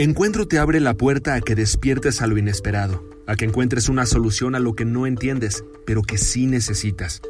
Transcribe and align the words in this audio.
Encuentro 0.00 0.48
te 0.48 0.58
abre 0.58 0.80
la 0.80 0.94
puerta 0.94 1.34
a 1.34 1.42
que 1.42 1.54
despiertes 1.54 2.22
a 2.22 2.26
lo 2.26 2.38
inesperado, 2.38 3.04
a 3.26 3.36
que 3.36 3.44
encuentres 3.44 3.90
una 3.90 4.06
solución 4.06 4.54
a 4.54 4.58
lo 4.58 4.72
que 4.72 4.86
no 4.86 5.06
entiendes, 5.06 5.62
pero 5.84 6.00
que 6.00 6.16
sí 6.16 6.46
necesitas. 6.46 7.20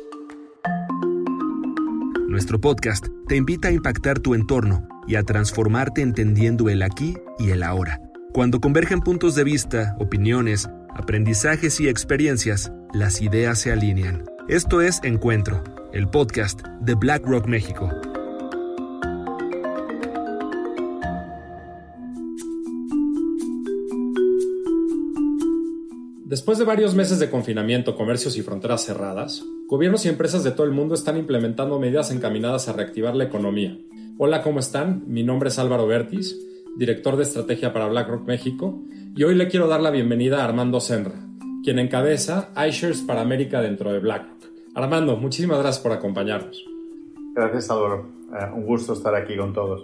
Nuestro 2.29 2.61
podcast 2.61 3.09
te 3.27 3.35
invita 3.35 3.67
a 3.67 3.73
impactar 3.73 4.21
tu 4.21 4.37
entorno 4.37 4.87
y 5.09 5.17
a 5.17 5.25
transformarte 5.25 6.01
entendiendo 6.01 6.69
el 6.69 6.83
aquí 6.83 7.17
y 7.41 7.51
el 7.51 7.65
ahora. 7.65 8.01
Cuando 8.33 8.61
convergen 8.61 9.01
puntos 9.01 9.35
de 9.35 9.43
vista, 9.43 9.97
opiniones, 9.99 10.71
aprendizajes 10.95 11.81
y 11.81 11.89
experiencias, 11.89 12.71
las 12.95 13.21
ideas 13.21 13.59
se 13.59 13.73
alinean. 13.73 14.27
Esto 14.47 14.81
es 14.81 15.01
Encuentro, 15.03 15.65
el 15.93 16.09
podcast 16.09 16.61
de 16.81 16.95
BlackRock 16.95 17.49
México. 17.49 17.91
Después 26.31 26.59
de 26.59 26.65
varios 26.65 26.95
meses 26.95 27.19
de 27.19 27.29
confinamiento, 27.29 27.97
comercios 27.97 28.37
y 28.37 28.43
fronteras 28.43 28.85
cerradas, 28.85 29.45
gobiernos 29.67 30.07
y 30.07 30.11
empresas 30.11 30.45
de 30.45 30.53
todo 30.53 30.63
el 30.65 30.71
mundo 30.71 30.95
están 30.95 31.17
implementando 31.17 31.81
medidas 31.81 32.13
encaminadas 32.13 32.69
a 32.69 32.73
reactivar 32.73 33.17
la 33.17 33.25
economía. 33.25 33.77
Hola, 34.17 34.41
¿cómo 34.41 34.61
están? 34.61 35.03
Mi 35.09 35.25
nombre 35.25 35.49
es 35.49 35.59
Álvaro 35.59 35.89
Bertis, 35.89 36.39
director 36.77 37.17
de 37.17 37.25
estrategia 37.25 37.73
para 37.73 37.89
BlackRock 37.89 38.29
México, 38.29 38.81
y 39.17 39.25
hoy 39.25 39.35
le 39.35 39.49
quiero 39.49 39.67
dar 39.67 39.81
la 39.81 39.91
bienvenida 39.91 40.41
a 40.41 40.45
Armando 40.45 40.79
Senra, 40.79 41.21
quien 41.65 41.81
encabeza 41.81 42.51
iShares 42.65 43.01
para 43.01 43.23
América 43.23 43.61
dentro 43.61 43.93
de 43.93 43.99
BlackRock. 43.99 44.53
Armando, 44.77 45.17
muchísimas 45.17 45.59
gracias 45.59 45.83
por 45.83 45.91
acompañarnos. 45.91 46.65
Gracias, 47.35 47.69
Álvaro. 47.73 48.07
Eh, 48.33 48.53
un 48.55 48.67
gusto 48.67 48.93
estar 48.93 49.17
aquí 49.17 49.37
con 49.37 49.53
todos. 49.53 49.83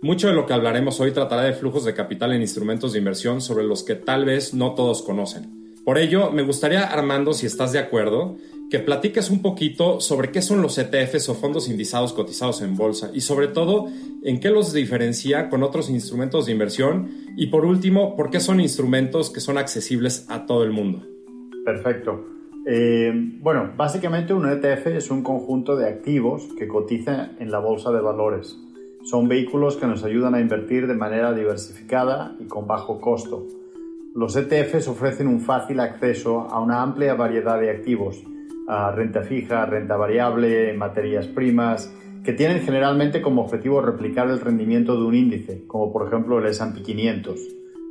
Mucho 0.00 0.28
de 0.28 0.34
lo 0.34 0.46
que 0.46 0.52
hablaremos 0.52 1.00
hoy 1.00 1.10
tratará 1.10 1.42
de 1.42 1.54
flujos 1.54 1.84
de 1.84 1.92
capital 1.92 2.32
en 2.34 2.42
instrumentos 2.42 2.92
de 2.92 3.00
inversión 3.00 3.40
sobre 3.40 3.64
los 3.64 3.82
que 3.82 3.96
tal 3.96 4.26
vez 4.26 4.54
no 4.54 4.74
todos 4.74 5.02
conocen. 5.02 5.55
Por 5.86 5.98
ello, 5.98 6.32
me 6.32 6.42
gustaría, 6.42 6.82
Armando, 6.82 7.32
si 7.32 7.46
estás 7.46 7.70
de 7.70 7.78
acuerdo, 7.78 8.38
que 8.72 8.80
platiques 8.80 9.30
un 9.30 9.40
poquito 9.40 10.00
sobre 10.00 10.32
qué 10.32 10.42
son 10.42 10.60
los 10.60 10.76
ETFs 10.78 11.28
o 11.28 11.36
fondos 11.36 11.68
indizados 11.68 12.12
cotizados 12.12 12.60
en 12.60 12.76
bolsa 12.76 13.12
y 13.14 13.20
sobre 13.20 13.46
todo 13.46 13.86
en 14.24 14.40
qué 14.40 14.50
los 14.50 14.72
diferencia 14.72 15.48
con 15.48 15.62
otros 15.62 15.88
instrumentos 15.88 16.46
de 16.46 16.50
inversión 16.50 17.08
y 17.36 17.46
por 17.46 17.64
último, 17.64 18.16
por 18.16 18.30
qué 18.30 18.40
son 18.40 18.58
instrumentos 18.58 19.30
que 19.30 19.38
son 19.38 19.58
accesibles 19.58 20.26
a 20.28 20.44
todo 20.44 20.64
el 20.64 20.72
mundo. 20.72 21.06
Perfecto. 21.64 22.26
Eh, 22.66 23.12
bueno, 23.40 23.70
básicamente 23.76 24.34
un 24.34 24.50
ETF 24.50 24.88
es 24.88 25.12
un 25.12 25.22
conjunto 25.22 25.76
de 25.76 25.88
activos 25.88 26.48
que 26.58 26.66
cotiza 26.66 27.30
en 27.38 27.52
la 27.52 27.60
bolsa 27.60 27.92
de 27.92 28.00
valores. 28.00 28.58
Son 29.04 29.28
vehículos 29.28 29.76
que 29.76 29.86
nos 29.86 30.02
ayudan 30.02 30.34
a 30.34 30.40
invertir 30.40 30.88
de 30.88 30.94
manera 30.94 31.32
diversificada 31.32 32.34
y 32.40 32.46
con 32.46 32.66
bajo 32.66 33.00
costo 33.00 33.46
los 34.16 34.34
ETFs 34.34 34.88
ofrecen 34.88 35.28
un 35.28 35.40
fácil 35.40 35.78
acceso 35.78 36.40
a 36.40 36.58
una 36.58 36.80
amplia 36.80 37.14
variedad 37.14 37.60
de 37.60 37.70
activos, 37.70 38.24
a 38.66 38.90
renta 38.90 39.22
fija, 39.22 39.66
renta 39.66 39.98
variable, 39.98 40.72
materias 40.72 41.26
primas, 41.26 41.94
que 42.24 42.32
tienen 42.32 42.60
generalmente 42.60 43.20
como 43.20 43.42
objetivo 43.42 43.82
replicar 43.82 44.30
el 44.30 44.40
rendimiento 44.40 44.96
de 44.96 45.04
un 45.04 45.14
índice, 45.14 45.64
como 45.66 45.92
por 45.92 46.06
ejemplo 46.06 46.38
el 46.38 46.46
S&P 46.46 46.82
500. 46.82 47.40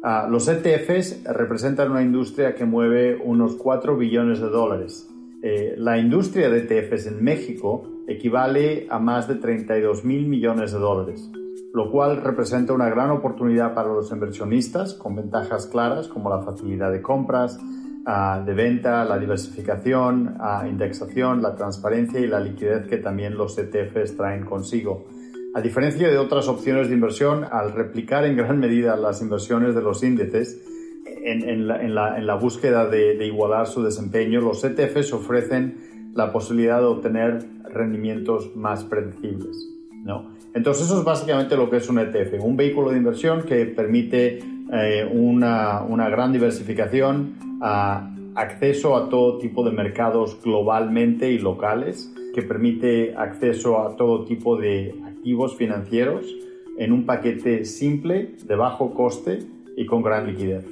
Ah, 0.03 0.27
los 0.27 0.47
ETFs 0.47 1.23
representan 1.25 1.91
una 1.91 2.01
industria 2.01 2.55
que 2.55 2.65
mueve 2.65 3.15
unos 3.23 3.55
4 3.55 3.95
billones 3.95 4.39
de 4.39 4.47
dólares. 4.47 5.07
Eh, 5.43 5.75
la 5.77 5.99
industria 5.99 6.49
de 6.49 6.57
ETFs 6.57 7.05
en 7.05 7.23
México 7.23 7.87
equivale 8.07 8.87
a 8.89 8.97
más 8.97 9.27
de 9.27 9.35
32 9.35 10.03
mil 10.03 10.25
millones 10.25 10.71
de 10.71 10.79
dólares 10.79 11.29
lo 11.75 11.91
cual 11.91 12.21
representa 12.23 12.71
una 12.71 12.89
gran 12.89 13.11
oportunidad 13.11 13.73
para 13.73 13.89
los 13.89 14.09
inversionistas 14.09 14.93
con 14.93 15.13
ventajas 15.13 15.67
claras 15.67 16.07
como 16.07 16.29
la 16.29 16.41
facilidad 16.41 16.89
de 16.89 17.01
compras, 17.01 17.59
ah, 18.05 18.41
de 18.45 18.53
venta, 18.53 19.03
la 19.03 19.19
diversificación, 19.19 20.37
uh, 20.39 20.65
indexación, 20.65 21.41
la 21.41 21.53
transparencia 21.53 22.21
y 22.21 22.27
la 22.27 22.39
liquidez 22.39 22.87
que 22.87 22.95
también 22.95 23.37
los 23.37 23.58
ETFs 23.58 24.15
traen 24.15 24.45
consigo. 24.45 25.05
A 25.53 25.59
diferencia 25.59 26.08
de 26.08 26.17
otras 26.17 26.47
opciones 26.47 26.87
de 26.87 26.95
inversión, 26.95 27.43
al 27.52 27.73
replicar 27.73 28.23
en 28.23 28.37
gran 28.37 28.58
medida 28.58 28.95
las 28.95 29.21
inversiones 29.21 29.75
de 29.75 29.81
los 29.81 30.02
índices, 30.02 30.64
en, 31.25 31.67
la, 31.67 32.35
búsqueda 32.35 32.87
de, 32.87 33.25
igualar 33.25 33.67
su 33.67 33.83
desempeño, 33.83 34.39
los 34.39 34.64
ETFs 34.64 35.11
ofrecen 35.11 36.11
la 36.14 36.31
posibilidad 36.31 36.80
de 36.80 36.85
obtener 36.85 37.45
rendimientos 37.69 38.55
más 38.55 38.85
predecibles. 38.85 39.74
¿No? 40.05 40.36
Entonces 40.54 40.86
eso 40.86 40.99
es 40.99 41.04
básicamente 41.04 41.58
lo 41.58 41.70
que 41.70 41.77
es 41.77 41.89
un 41.89 41.99
ETF, 41.99 42.42
un 42.42 42.55
vehículo 42.55 42.92
de 42.92 42.98
inversión 42.98 43.43
que 43.43 43.66
permite 43.66 44.39
eh, 44.71 45.10
una, 45.11 45.82
una, 45.82 46.08
gran 46.10 46.32
diversificación, 46.32 47.36
acceso 48.36 48.95
a 48.95 49.10
todo 49.10 49.38
tipo 49.38 49.65
de 49.65 49.71
mercados 49.71 50.39
globalmente 50.42 51.30
y 51.32 51.39
locales, 51.39 52.14
que 52.33 52.42
permite 52.42 53.15
acceso 53.15 53.80
a 53.80 53.95
todo 53.98 54.23
tipo 54.26 54.55
de 54.55 54.95
activos 55.05 55.58
financieros 55.58 56.26
en 56.77 56.92
un 56.92 57.05
paquete 57.05 57.65
simple, 57.65 58.36
de 58.45 58.55
bajo 58.55 58.94
coste 58.94 59.39
y 59.76 59.86
con 59.86 60.04
gran 60.04 60.27
liquidez. 60.27 60.65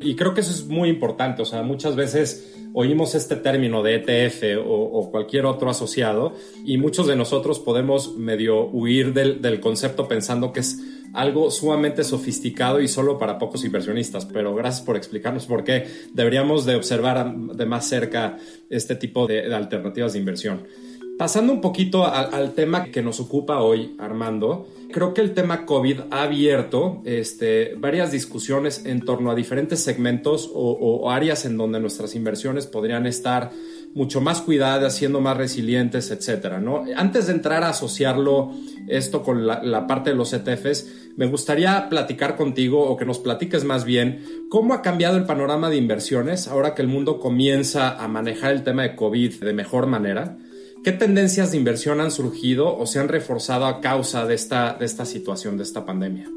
Y 0.00 0.14
creo 0.14 0.32
que 0.32 0.42
eso 0.42 0.52
es 0.52 0.66
muy 0.66 0.88
importante, 0.88 1.42
o 1.42 1.44
sea, 1.44 1.62
muchas 1.62 1.96
veces 1.96 2.54
oímos 2.72 3.14
este 3.14 3.36
término 3.36 3.82
de 3.82 3.96
ETF 3.96 4.64
o, 4.64 5.10
cualquier 5.10 5.46
otro 5.46 5.70
asociado 5.70 6.34
y 6.64 6.78
muchos 6.78 7.06
de 7.06 7.16
nosotros 7.16 7.58
podemos 7.58 8.16
medio 8.16 8.66
huir 8.68 9.12
del, 9.12 9.60
concepto 9.60 10.06
pensando 10.06 10.52
que 10.52 10.60
es 10.60 10.78
algo 11.14 11.50
sumamente 11.50 12.04
sofisticado 12.04 12.80
y 12.80 12.86
solo 12.86 13.18
para 13.18 13.38
pocos 13.38 13.64
inversionistas, 13.64 14.26
pero 14.26 14.54
gracias 14.54 14.84
por 14.84 14.96
explicarnos 14.96 15.46
por 15.46 15.64
qué 15.64 15.86
deberíamos 16.12 16.64
de 16.66 16.76
observar 16.76 17.34
de 17.34 17.66
más 17.66 17.88
cerca 17.88 18.36
este 18.70 18.94
tipo 18.94 19.26
de 19.26 19.52
alternativas 19.52 20.12
de 20.12 20.18
inversión. 20.20 20.66
Pasando 21.18 21.52
un 21.52 21.60
poquito 21.60 22.06
al, 22.06 22.52
tema 22.52 22.84
que 22.84 23.02
nos 23.02 23.18
ocupa 23.18 23.60
hoy, 23.60 23.96
Armando, 23.98 24.68
creo 24.92 25.14
que 25.14 25.20
el 25.20 25.34
tema 25.34 25.66
COVID 25.66 26.02
ha 26.12 26.22
abierto 26.22 27.02
este, 27.04 27.74
varias 27.76 28.12
discusiones 28.12 28.84
en 28.86 29.00
torno 29.00 29.32
a 29.32 29.34
diferentes 29.34 29.80
segmentos 29.80 30.48
o, 30.54 31.10
áreas 31.10 31.44
en 31.44 31.56
donde 31.56 31.80
nuestras 31.80 32.14
inversiones 32.14 32.68
podrían 32.68 33.04
estar 33.04 33.50
mucho 33.94 34.20
más 34.20 34.42
cuidadas, 34.42 34.94
siendo 34.94 35.20
más 35.20 35.36
resilientes, 35.36 36.12
etcétera, 36.12 36.60
¿no? 36.60 36.84
Antes 36.94 37.26
de 37.26 37.32
entrar 37.32 37.64
a 37.64 37.70
asociarlo 37.70 38.52
esto 38.86 39.24
con 39.24 39.44
la, 39.44 39.60
la, 39.60 39.88
parte 39.88 40.10
de 40.10 40.16
los 40.16 40.32
ETFs, 40.32 40.86
me 41.16 41.26
gustaría 41.26 41.88
platicar 41.88 42.36
contigo 42.36 42.80
o 42.88 42.96
que 42.96 43.04
nos 43.04 43.18
platiques 43.18 43.64
más 43.64 43.84
bien 43.84 44.46
cómo 44.48 44.72
ha 44.72 44.82
cambiado 44.82 45.16
el 45.16 45.24
panorama 45.24 45.68
de 45.68 45.78
inversiones 45.78 46.46
ahora 46.46 46.76
que 46.76 46.82
el 46.82 46.88
mundo 46.88 47.18
comienza 47.18 47.98
a 47.98 48.06
manejar 48.06 48.52
el 48.52 48.62
tema 48.62 48.82
de 48.84 48.94
COVID 48.94 49.42
de 49.42 49.52
mejor 49.52 49.88
manera 49.88 50.38
¿Qué 50.84 50.92
tendencias 50.92 51.50
de 51.50 51.58
inversión 51.58 52.00
han 52.00 52.12
surgido 52.12 52.76
o 52.76 52.86
se 52.86 53.00
han 53.00 53.08
reforzado 53.08 53.66
a 53.66 53.80
causa 53.80 54.26
de 54.26 54.34
esta, 54.34 54.74
de 54.74 54.84
esta 54.84 55.04
situación, 55.04 55.56
de 55.56 55.64
esta 55.64 55.84
pandemia? 55.84 56.30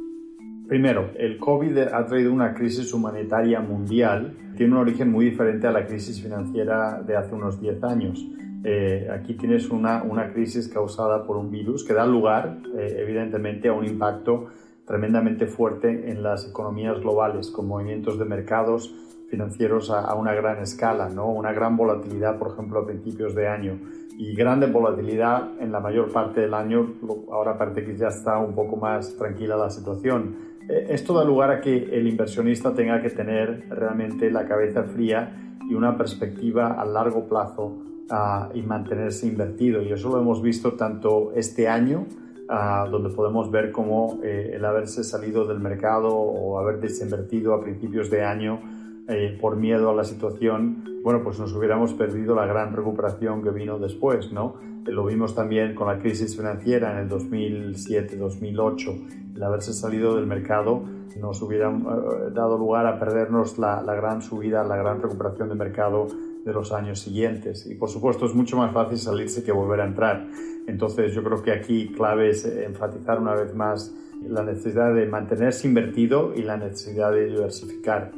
Primero, 0.67 1.11
el 1.15 1.37
COVID 1.37 1.77
ha 1.77 2.05
traído 2.07 2.33
una 2.33 2.55
crisis 2.55 2.91
humanitaria 2.91 3.59
mundial. 3.59 4.35
Tiene 4.57 4.73
un 4.73 4.79
origen 4.79 5.11
muy 5.11 5.25
diferente 5.25 5.67
a 5.67 5.71
la 5.71 5.85
crisis 5.85 6.21
financiera 6.21 7.03
de 7.05 7.15
hace 7.15 7.35
unos 7.35 7.61
10 7.61 7.83
años. 7.83 8.25
Eh, 8.63 9.07
aquí 9.13 9.35
tienes 9.35 9.69
una, 9.69 10.01
una, 10.01 10.33
crisis 10.33 10.67
causada 10.67 11.25
por 11.25 11.37
un 11.37 11.51
virus 11.51 11.83
que 11.83 11.93
da 11.93 12.05
lugar, 12.05 12.57
eh, 12.77 12.97
evidentemente, 12.99 13.67
a 13.67 13.73
un 13.73 13.85
impacto 13.85 14.47
tremendamente 14.85 15.45
fuerte 15.45 16.09
en 16.09 16.23
las 16.23 16.47
economías 16.49 16.99
globales, 16.99 17.51
con 17.51 17.67
movimientos 17.67 18.17
de 18.17 18.25
mercados 18.25 18.93
financieros 19.29 19.91
a, 19.91 20.01
a 20.01 20.15
una 20.15 20.33
gran 20.33 20.61
escala, 20.61 21.09
¿no? 21.09 21.27
una 21.27 21.53
gran 21.53 21.77
volatilidad, 21.77 22.37
por 22.37 22.51
ejemplo, 22.51 22.79
a 22.79 22.85
principios 22.85 23.33
de 23.33 23.47
año 23.47 23.79
y 24.17 24.33
grande 24.35 24.67
volatilidad 24.67 25.59
en 25.59 25.71
la 25.71 25.79
mayor 25.79 26.11
parte 26.11 26.41
del 26.41 26.53
año. 26.53 26.95
Ahora 27.31 27.57
parece 27.57 27.83
que 27.83 27.95
ya 27.95 28.07
está 28.07 28.37
un 28.37 28.53
poco 28.53 28.75
más 28.75 29.15
tranquila 29.15 29.55
la 29.55 29.69
situación. 29.69 30.51
Eh, 30.69 30.87
esto 30.89 31.13
da 31.13 31.23
lugar 31.23 31.51
a 31.51 31.61
que 31.61 31.75
el 31.75 32.07
inversionista 32.07 32.73
tenga 32.73 33.01
que 33.01 33.09
tener 33.09 33.67
realmente 33.69 34.29
la 34.31 34.45
cabeza 34.45 34.83
fría 34.83 35.57
y 35.69 35.73
una 35.73 35.97
perspectiva 35.97 36.79
a 36.79 36.85
largo 36.85 37.27
plazo 37.27 37.65
uh, 37.65 38.55
y 38.55 38.61
mantenerse 38.61 39.27
invertido. 39.27 39.81
Y 39.81 39.91
eso 39.91 40.09
lo 40.09 40.19
hemos 40.19 40.41
visto 40.41 40.73
tanto 40.73 41.31
este 41.33 41.67
año, 41.67 42.07
uh, 42.49 42.89
donde 42.89 43.09
podemos 43.09 43.49
ver 43.49 43.71
cómo 43.71 44.19
eh, 44.23 44.51
el 44.53 44.65
haberse 44.65 45.03
salido 45.03 45.45
del 45.45 45.59
mercado 45.59 46.13
o 46.13 46.59
haber 46.59 46.79
desinvertido 46.79 47.53
a 47.53 47.61
principios 47.61 48.09
de 48.09 48.23
año 48.23 48.59
eh, 49.07 49.37
por 49.39 49.55
miedo 49.55 49.89
a 49.89 49.93
la 49.93 50.03
situación, 50.03 50.83
bueno, 51.03 51.21
pues 51.23 51.39
nos 51.39 51.53
hubiéramos 51.53 51.93
perdido 51.93 52.35
la 52.35 52.45
gran 52.45 52.75
recuperación 52.75 53.43
que 53.43 53.49
vino 53.49 53.79
después, 53.79 54.31
¿no? 54.31 54.55
Eh, 54.85 54.91
lo 54.91 55.05
vimos 55.05 55.35
también 55.35 55.75
con 55.75 55.87
la 55.87 55.99
crisis 55.99 56.35
financiera 56.35 56.93
en 56.93 56.99
el 56.99 57.09
2007-2008, 57.09 59.35
el 59.35 59.43
haberse 59.43 59.73
salido 59.73 60.15
del 60.15 60.27
mercado 60.27 60.83
nos 61.21 61.41
hubiera 61.41 61.69
eh, 61.69 62.31
dado 62.33 62.57
lugar 62.57 62.85
a 62.87 62.99
perdernos 62.99 63.57
la, 63.57 63.81
la 63.81 63.95
gran 63.95 64.21
subida, 64.21 64.63
la 64.63 64.75
gran 64.75 65.01
recuperación 65.01 65.49
de 65.49 65.55
mercado 65.55 66.07
de 66.43 66.53
los 66.53 66.71
años 66.71 66.99
siguientes. 66.99 67.65
Y 67.67 67.75
por 67.75 67.89
supuesto 67.89 68.25
es 68.25 68.33
mucho 68.33 68.57
más 68.57 68.73
fácil 68.73 68.97
salirse 68.97 69.43
que 69.43 69.51
volver 69.51 69.81
a 69.81 69.85
entrar. 69.85 70.27
Entonces 70.67 71.13
yo 71.13 71.23
creo 71.23 71.41
que 71.41 71.51
aquí 71.51 71.89
clave 71.89 72.29
es 72.29 72.45
enfatizar 72.45 73.19
una 73.19 73.35
vez 73.35 73.53
más 73.53 73.93
la 74.27 74.43
necesidad 74.43 74.93
de 74.93 75.07
mantenerse 75.07 75.67
invertido 75.67 76.33
y 76.35 76.43
la 76.43 76.57
necesidad 76.57 77.11
de 77.11 77.27
diversificar. 77.27 78.11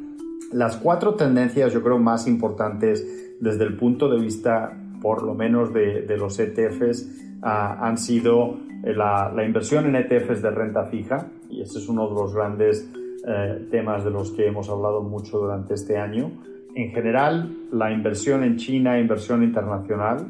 Las 0.53 0.77
cuatro 0.77 1.15
tendencias 1.15 1.73
yo 1.73 1.81
creo 1.81 1.97
más 1.97 2.27
importantes 2.27 3.37
desde 3.39 3.63
el 3.63 3.75
punto 3.75 4.07
de 4.07 4.19
vista 4.19 4.79
por 5.01 5.23
lo 5.23 5.33
menos 5.33 5.73
de, 5.73 6.05
los 6.17 6.39
ETFs 6.39 7.39
ah, 7.41 7.79
han 7.81 7.97
sido 7.97 8.57
la, 8.83 9.33
inversión 9.45 9.85
en 9.87 9.95
ETFs 9.95 10.41
de 10.41 10.51
renta 10.51 10.85
fija 10.85 11.27
y 11.49 11.61
ese 11.61 11.79
es 11.79 11.89
uno 11.89 12.07
de 12.07 12.13
los 12.13 12.35
grandes 12.35 12.87
eh, 13.27 13.67
temas 13.71 14.05
de 14.05 14.11
los 14.11 14.31
que 14.31 14.47
hemos 14.47 14.69
hablado 14.69 15.01
mucho 15.01 15.39
durante 15.39 15.73
este 15.73 15.97
año. 15.97 16.31
En 16.75 16.91
general, 16.91 17.49
la 17.71 17.91
inversión 17.91 18.43
en 18.43 18.57
China, 18.57 18.99
inversión 18.99 19.43
internacional, 19.43 20.27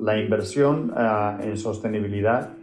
la 0.00 0.18
inversión 0.18 0.92
ah, 0.96 1.38
en 1.42 1.56
sostenibilidad 1.56 2.54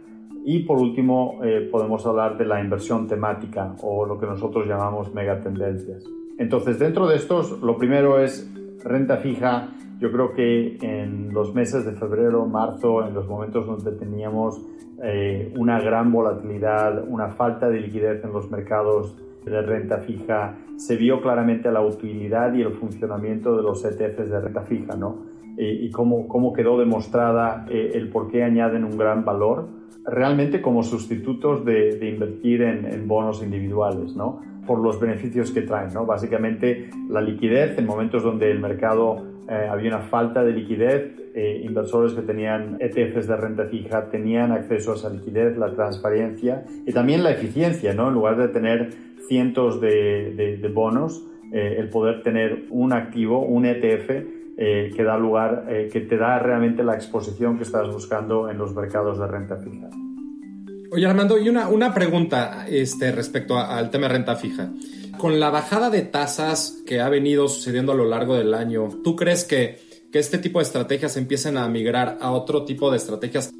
y 0.44 0.64
por 0.64 0.78
último 0.78 1.38
eh, 1.44 1.68
podemos 1.70 2.04
hablar 2.06 2.36
de 2.36 2.44
la 2.44 2.60
inversión 2.60 3.06
temática 3.06 3.76
o 3.82 4.04
lo 4.04 4.18
que 4.18 4.26
nosotros 4.26 4.66
llamamos 4.66 5.14
megatendencias. 5.14 6.04
Entonces, 6.38 6.78
dentro 6.78 7.06
de 7.06 7.16
estos, 7.16 7.60
lo 7.62 7.76
primero 7.76 8.18
es 8.18 8.50
renta 8.82 9.18
fija. 9.18 9.68
Yo 10.00 10.10
creo 10.10 10.32
que 10.34 10.76
en 10.82 11.32
los 11.32 11.54
meses 11.54 11.84
de 11.84 11.92
febrero, 11.92 12.46
marzo, 12.46 13.06
en 13.06 13.14
los 13.14 13.28
momentos 13.28 13.66
donde 13.66 13.92
teníamos 13.92 14.60
eh, 15.02 15.52
una 15.56 15.80
gran 15.80 16.12
volatilidad, 16.12 17.04
una 17.08 17.28
falta 17.30 17.68
de 17.68 17.80
liquidez 17.80 18.24
en 18.24 18.32
los 18.32 18.50
mercados 18.50 19.16
de 19.44 19.62
renta 19.62 19.98
fija, 19.98 20.56
se 20.76 20.96
vio 20.96 21.20
claramente 21.20 21.70
la 21.70 21.82
utilidad 21.82 22.52
y 22.54 22.62
el 22.62 22.72
funcionamiento 22.72 23.56
de 23.56 23.62
los 23.62 23.84
ETFs 23.84 24.30
de 24.30 24.40
renta 24.40 24.62
fija, 24.62 24.96
¿no? 24.96 25.34
Y, 25.56 25.88
cómo, 25.92 26.26
cómo, 26.26 26.52
quedó 26.52 26.76
demostrada 26.80 27.64
eh, 27.70 27.92
el 27.94 28.08
por 28.08 28.28
qué 28.28 28.42
añaden 28.42 28.82
un 28.82 28.98
gran 28.98 29.24
valor 29.24 29.68
realmente 30.04 30.60
como 30.60 30.82
sustitutos 30.82 31.64
de, 31.64 32.08
invertir 32.08 32.62
en, 32.62 33.08
bonos 33.08 33.42
individuales, 33.42 34.14
¿no? 34.14 34.40
Por 34.66 34.80
los 34.80 35.00
beneficios 35.00 35.50
que 35.50 35.62
traen, 35.62 35.92
¿no? 35.92 36.06
Básicamente 36.06 36.90
la 37.08 37.20
liquidez 37.20 37.78
en 37.78 37.86
momentos 37.86 38.22
donde 38.22 38.50
el 38.50 38.60
mercado 38.60 39.34
eh, 39.48 39.68
había 39.70 39.88
una 39.88 40.00
falta 40.00 40.42
de 40.42 40.52
liquidez, 40.52 41.12
eh, 41.34 41.62
inversores 41.64 42.14
que 42.14 42.22
tenían 42.22 42.78
ETFs 42.80 43.26
de 43.26 43.36
renta 43.36 43.64
fija 43.66 44.08
tenían 44.08 44.52
acceso 44.52 44.92
a 44.92 44.94
esa 44.94 45.10
liquidez, 45.10 45.56
la 45.58 45.74
transparencia 45.74 46.64
y 46.86 46.92
también 46.92 47.22
la 47.22 47.32
eficiencia, 47.32 47.92
¿no? 47.92 48.08
En 48.08 48.14
lugar 48.14 48.38
de 48.38 48.48
tener 48.48 48.90
cientos 49.28 49.80
de, 49.80 50.70
bonos, 50.72 51.26
eh, 51.52 51.76
el 51.78 51.90
poder 51.90 52.22
tener 52.22 52.64
un 52.70 52.92
activo, 52.92 53.40
un 53.40 53.66
ETF, 53.66 54.44
que 54.56 55.02
da 55.02 55.18
lugar, 55.18 55.66
que 55.92 56.00
te 56.00 56.16
da 56.16 56.38
realmente 56.38 56.84
la 56.84 56.94
exposición 56.94 57.56
que 57.56 57.64
estás 57.64 57.92
buscando 57.92 58.48
en 58.48 58.56
los 58.56 58.72
mercados 58.72 59.18
de 59.18 59.26
renta 59.26 59.56
fija. 59.56 59.88
Oye 60.90 61.06
Armando, 61.06 61.38
y 61.38 61.48
una, 61.48 61.68
una 61.68 61.92
pregunta 61.94 62.66
este, 62.68 63.12
respecto 63.12 63.58
al 63.58 63.90
tema 63.90 64.06
de 64.08 64.14
renta 64.14 64.36
fija. 64.36 64.70
Con 65.18 65.40
la 65.40 65.50
bajada 65.50 65.90
de 65.90 66.02
tasas 66.02 66.82
que 66.86 67.00
ha 67.00 67.08
venido 67.08 67.48
sucediendo 67.48 67.92
a 67.92 67.94
lo 67.94 68.04
largo 68.04 68.36
del 68.36 68.54
año, 68.54 68.88
¿tú 69.02 69.16
crees 69.16 69.44
que, 69.44 69.78
que 70.12 70.18
este 70.18 70.38
tipo 70.38 70.58
de 70.58 70.64
estrategias 70.64 71.16
empiecen 71.16 71.56
a 71.56 71.68
migrar 71.68 72.18
a 72.20 72.32
otro 72.32 72.64
tipo 72.64 72.90
de 72.90 72.96
estrategias? 72.98 73.52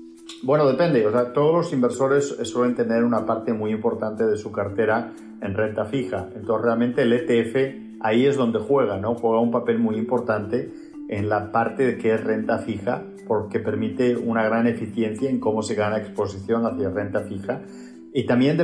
Bueno, 0.43 0.67
depende. 0.67 1.07
O 1.07 1.13
sea, 1.13 1.33
todos 1.33 1.55
los 1.55 1.73
inversores 1.73 2.37
suelen 2.43 2.75
tener 2.75 3.05
una 3.05 3.25
parte 3.25 3.53
muy 3.53 3.71
importante 3.71 4.27
de 4.27 4.37
su 4.37 4.53
cartera 4.53 5.13
en 5.41 5.55
renta 5.55 5.85
fija. 5.85 6.29
Entonces, 6.35 6.65
realmente 6.65 7.03
el 7.03 7.13
ETF 7.13 7.99
ahí 8.01 8.27
es 8.27 8.37
donde 8.37 8.59
juega, 8.59 8.99
¿no? 8.99 9.15
Juega 9.15 9.41
un 9.41 9.51
papel 9.51 9.79
muy 9.79 9.97
importante 9.97 10.71
en 11.09 11.29
la 11.29 11.53
parte 11.53 11.85
de 11.85 11.99
que 11.99 12.15
es 12.15 12.23
renta 12.23 12.59
fija, 12.59 13.03
porque 13.27 13.61
permite 13.61 14.17
una 14.17 14.45
gran 14.45 14.67
eficiencia 14.67 15.31
en 15.31 15.41
cómo 15.41 15.63
se 15.63 15.75
gana 15.75 15.99
exposición 15.99 16.67
hacia 16.67 16.91
renta 16.91 17.21
fija 17.21 17.63
y 18.17 18.27
también 18.27 18.57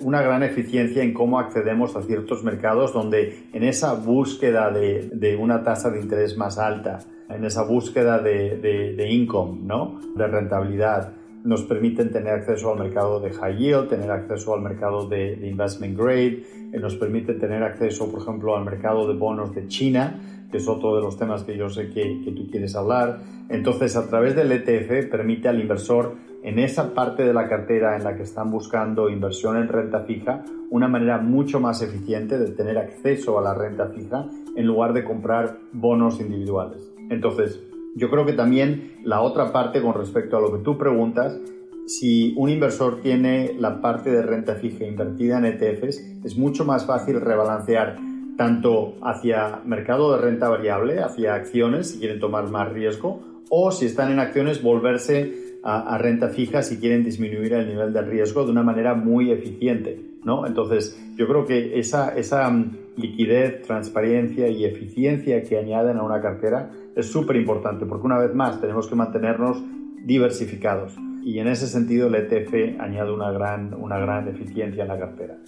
una 0.00 0.20
gran 0.22 0.42
eficiencia 0.42 1.04
en 1.04 1.14
cómo 1.14 1.38
accedemos 1.38 1.94
a 1.94 2.02
ciertos 2.02 2.42
mercados 2.42 2.92
donde 2.92 3.44
en 3.52 3.62
esa 3.62 3.94
búsqueda 3.94 4.72
de, 4.72 5.38
una 5.40 5.62
tasa 5.62 5.88
de 5.90 6.00
interés 6.00 6.36
más 6.36 6.58
alta, 6.58 6.98
en 7.30 7.44
esa 7.44 7.62
búsqueda 7.62 8.18
de, 8.18 8.56
de, 8.58 9.08
income, 9.08 9.60
¿no? 9.62 10.00
de 10.16 10.26
rentabilidad, 10.26 11.12
nos 11.44 11.62
permiten 11.62 12.10
tener 12.10 12.34
acceso 12.34 12.72
al 12.72 12.78
mercado 12.78 13.20
de 13.20 13.30
high 13.30 13.56
yield, 13.56 13.88
tener 13.88 14.10
acceso 14.10 14.54
al 14.54 14.62
mercado 14.62 15.08
de, 15.08 15.46
investment 15.46 15.96
grade, 15.96 16.44
eh, 16.72 16.78
nos 16.80 16.96
permiten 16.96 17.38
tener 17.38 17.62
acceso, 17.62 18.10
por 18.10 18.22
ejemplo, 18.22 18.56
al 18.56 18.64
mercado 18.64 19.06
de 19.08 19.14
bonos 19.14 19.54
de 19.54 19.66
China, 19.68 20.20
que 20.50 20.58
es 20.58 20.68
otro 20.68 20.96
de 20.96 21.02
los 21.02 21.16
temas 21.18 21.44
que 21.44 21.56
yo 21.56 21.68
sé 21.68 21.90
que, 21.90 22.22
que 22.24 22.32
tú 22.32 22.48
quieres 22.50 22.74
hablar. 22.74 23.20
Entonces, 23.48 23.96
a 23.96 24.08
través 24.08 24.34
del 24.34 24.50
ETF 24.50 25.10
permite 25.10 25.48
al 25.48 25.60
inversor 25.60 26.14
en 26.42 26.58
esa 26.58 26.94
parte 26.94 27.24
de 27.24 27.34
la 27.34 27.48
cartera 27.48 27.96
en 27.96 28.04
la 28.04 28.16
que 28.16 28.22
están 28.22 28.50
buscando 28.50 29.10
inversión 29.10 29.56
en 29.56 29.68
renta 29.68 30.00
fija, 30.00 30.44
una 30.70 30.88
manera 30.88 31.18
mucho 31.18 31.60
más 31.60 31.82
eficiente 31.82 32.38
de 32.38 32.52
tener 32.52 32.78
acceso 32.78 33.38
a 33.38 33.42
la 33.42 33.54
renta 33.54 33.88
fija 33.88 34.26
en 34.56 34.66
lugar 34.66 34.92
de 34.92 35.04
comprar 35.04 35.58
bonos 35.72 36.20
individuales. 36.20 36.92
Entonces, 37.10 37.62
yo 37.96 38.10
creo 38.10 38.24
que 38.26 38.32
también 38.32 38.98
la 39.04 39.20
otra 39.20 39.52
parte 39.52 39.80
con 39.82 39.94
respecto 39.94 40.36
a 40.36 40.40
lo 40.40 40.52
que 40.52 40.62
tú 40.62 40.78
preguntas, 40.78 41.38
si 41.86 42.34
un 42.36 42.50
inversor 42.50 43.00
tiene 43.00 43.54
la 43.58 43.80
parte 43.80 44.10
de 44.10 44.22
renta 44.22 44.56
fija 44.56 44.84
invertida 44.84 45.38
en 45.38 45.46
ETFs, 45.46 45.98
es 46.24 46.36
mucho 46.36 46.64
más 46.64 46.84
fácil 46.84 47.20
rebalancear 47.20 47.96
tanto 48.36 48.94
hacia 49.02 49.62
mercado 49.64 50.14
de 50.14 50.22
renta 50.22 50.48
variable, 50.48 51.00
hacia 51.00 51.34
acciones 51.34 51.90
si 51.90 51.98
quieren 51.98 52.20
tomar 52.20 52.50
más 52.50 52.72
riesgo, 52.72 53.20
o 53.50 53.72
si 53.72 53.86
están 53.86 54.12
en 54.12 54.20
acciones 54.20 54.62
volverse 54.62 55.48
a, 55.64 55.98
renta 55.98 56.28
fija 56.28 56.62
si 56.62 56.78
quieren 56.78 57.04
disminuir 57.04 57.52
el 57.52 57.66
nivel 57.66 57.92
de 57.92 58.02
riesgo 58.02 58.44
de 58.44 58.52
una 58.52 58.62
manera 58.62 58.94
muy 58.94 59.32
eficiente. 59.32 60.00
¿no? 60.24 60.46
Entonces, 60.46 60.98
yo 61.16 61.26
creo 61.26 61.46
que 61.46 61.78
esa, 61.78 62.16
esa 62.16 62.50
liquidez, 62.98 63.62
transparencia 63.62 64.48
y 64.48 64.64
eficiencia 64.64 65.42
que 65.42 65.58
añaden 65.58 65.96
a 65.98 66.02
una 66.02 66.20
cartera 66.20 66.70
es 66.94 67.06
súper 67.06 67.36
importante 67.36 67.86
porque 67.86 68.06
una 68.06 68.18
vez 68.18 68.34
más 68.34 68.60
tenemos 68.60 68.88
que 68.88 68.94
mantenernos 68.94 69.62
diversificados 70.04 70.94
y 71.22 71.38
en 71.38 71.48
ese 71.48 71.66
sentido 71.66 72.08
el 72.08 72.14
ETF 72.14 72.80
añade 72.80 73.12
una 73.12 73.30
gran, 73.30 73.74
una 73.74 73.98
gran 73.98 74.28
eficiencia 74.28 74.82
en 74.82 74.88
la 74.88 74.98
cartera. 74.98 75.38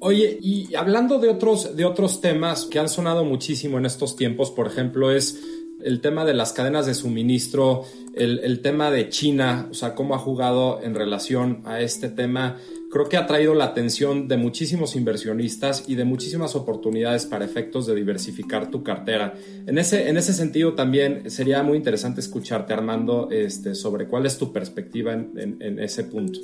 Oye, 0.00 0.38
y 0.40 0.74
hablando 0.74 1.18
de 1.18 1.30
otros, 1.30 1.76
de 1.76 1.84
otros 1.84 2.20
temas 2.20 2.66
que 2.66 2.78
han 2.78 2.88
sonado 2.88 3.24
muchísimo 3.24 3.78
en 3.78 3.86
estos 3.86 4.16
tiempos, 4.16 4.50
por 4.50 4.66
ejemplo, 4.66 5.10
es 5.10 5.53
el 5.84 6.00
tema 6.00 6.24
de 6.24 6.34
las 6.34 6.52
cadenas 6.52 6.86
de 6.86 6.94
suministro, 6.94 7.84
el, 8.14 8.40
el, 8.40 8.60
tema 8.60 8.90
de 8.90 9.08
China, 9.08 9.68
o 9.70 9.74
sea, 9.74 9.94
cómo 9.94 10.14
ha 10.14 10.18
jugado 10.18 10.80
en 10.82 10.94
relación 10.94 11.60
a 11.64 11.80
este 11.80 12.08
tema, 12.08 12.56
creo 12.90 13.08
que 13.08 13.16
ha 13.16 13.26
traído 13.26 13.54
la 13.54 13.66
atención 13.66 14.28
de 14.28 14.36
muchísimos 14.36 14.96
inversionistas 14.96 15.84
y 15.88 15.96
de 15.96 16.04
muchísimas 16.04 16.54
oportunidades 16.54 17.26
para 17.26 17.44
efectos 17.44 17.86
de 17.86 17.94
diversificar 17.94 18.70
tu 18.70 18.82
cartera. 18.82 19.34
En 19.66 19.78
ese, 19.78 20.08
en 20.08 20.16
ese 20.16 20.32
sentido 20.32 20.74
también 20.74 21.30
sería 21.30 21.62
muy 21.62 21.76
interesante 21.76 22.20
escucharte, 22.20 22.72
Armando, 22.72 23.28
este, 23.30 23.74
sobre 23.74 24.06
cuál 24.06 24.26
es 24.26 24.38
tu 24.38 24.52
perspectiva 24.52 25.12
en, 25.12 25.56
en 25.60 25.78
ese 25.80 26.04
punto. 26.04 26.40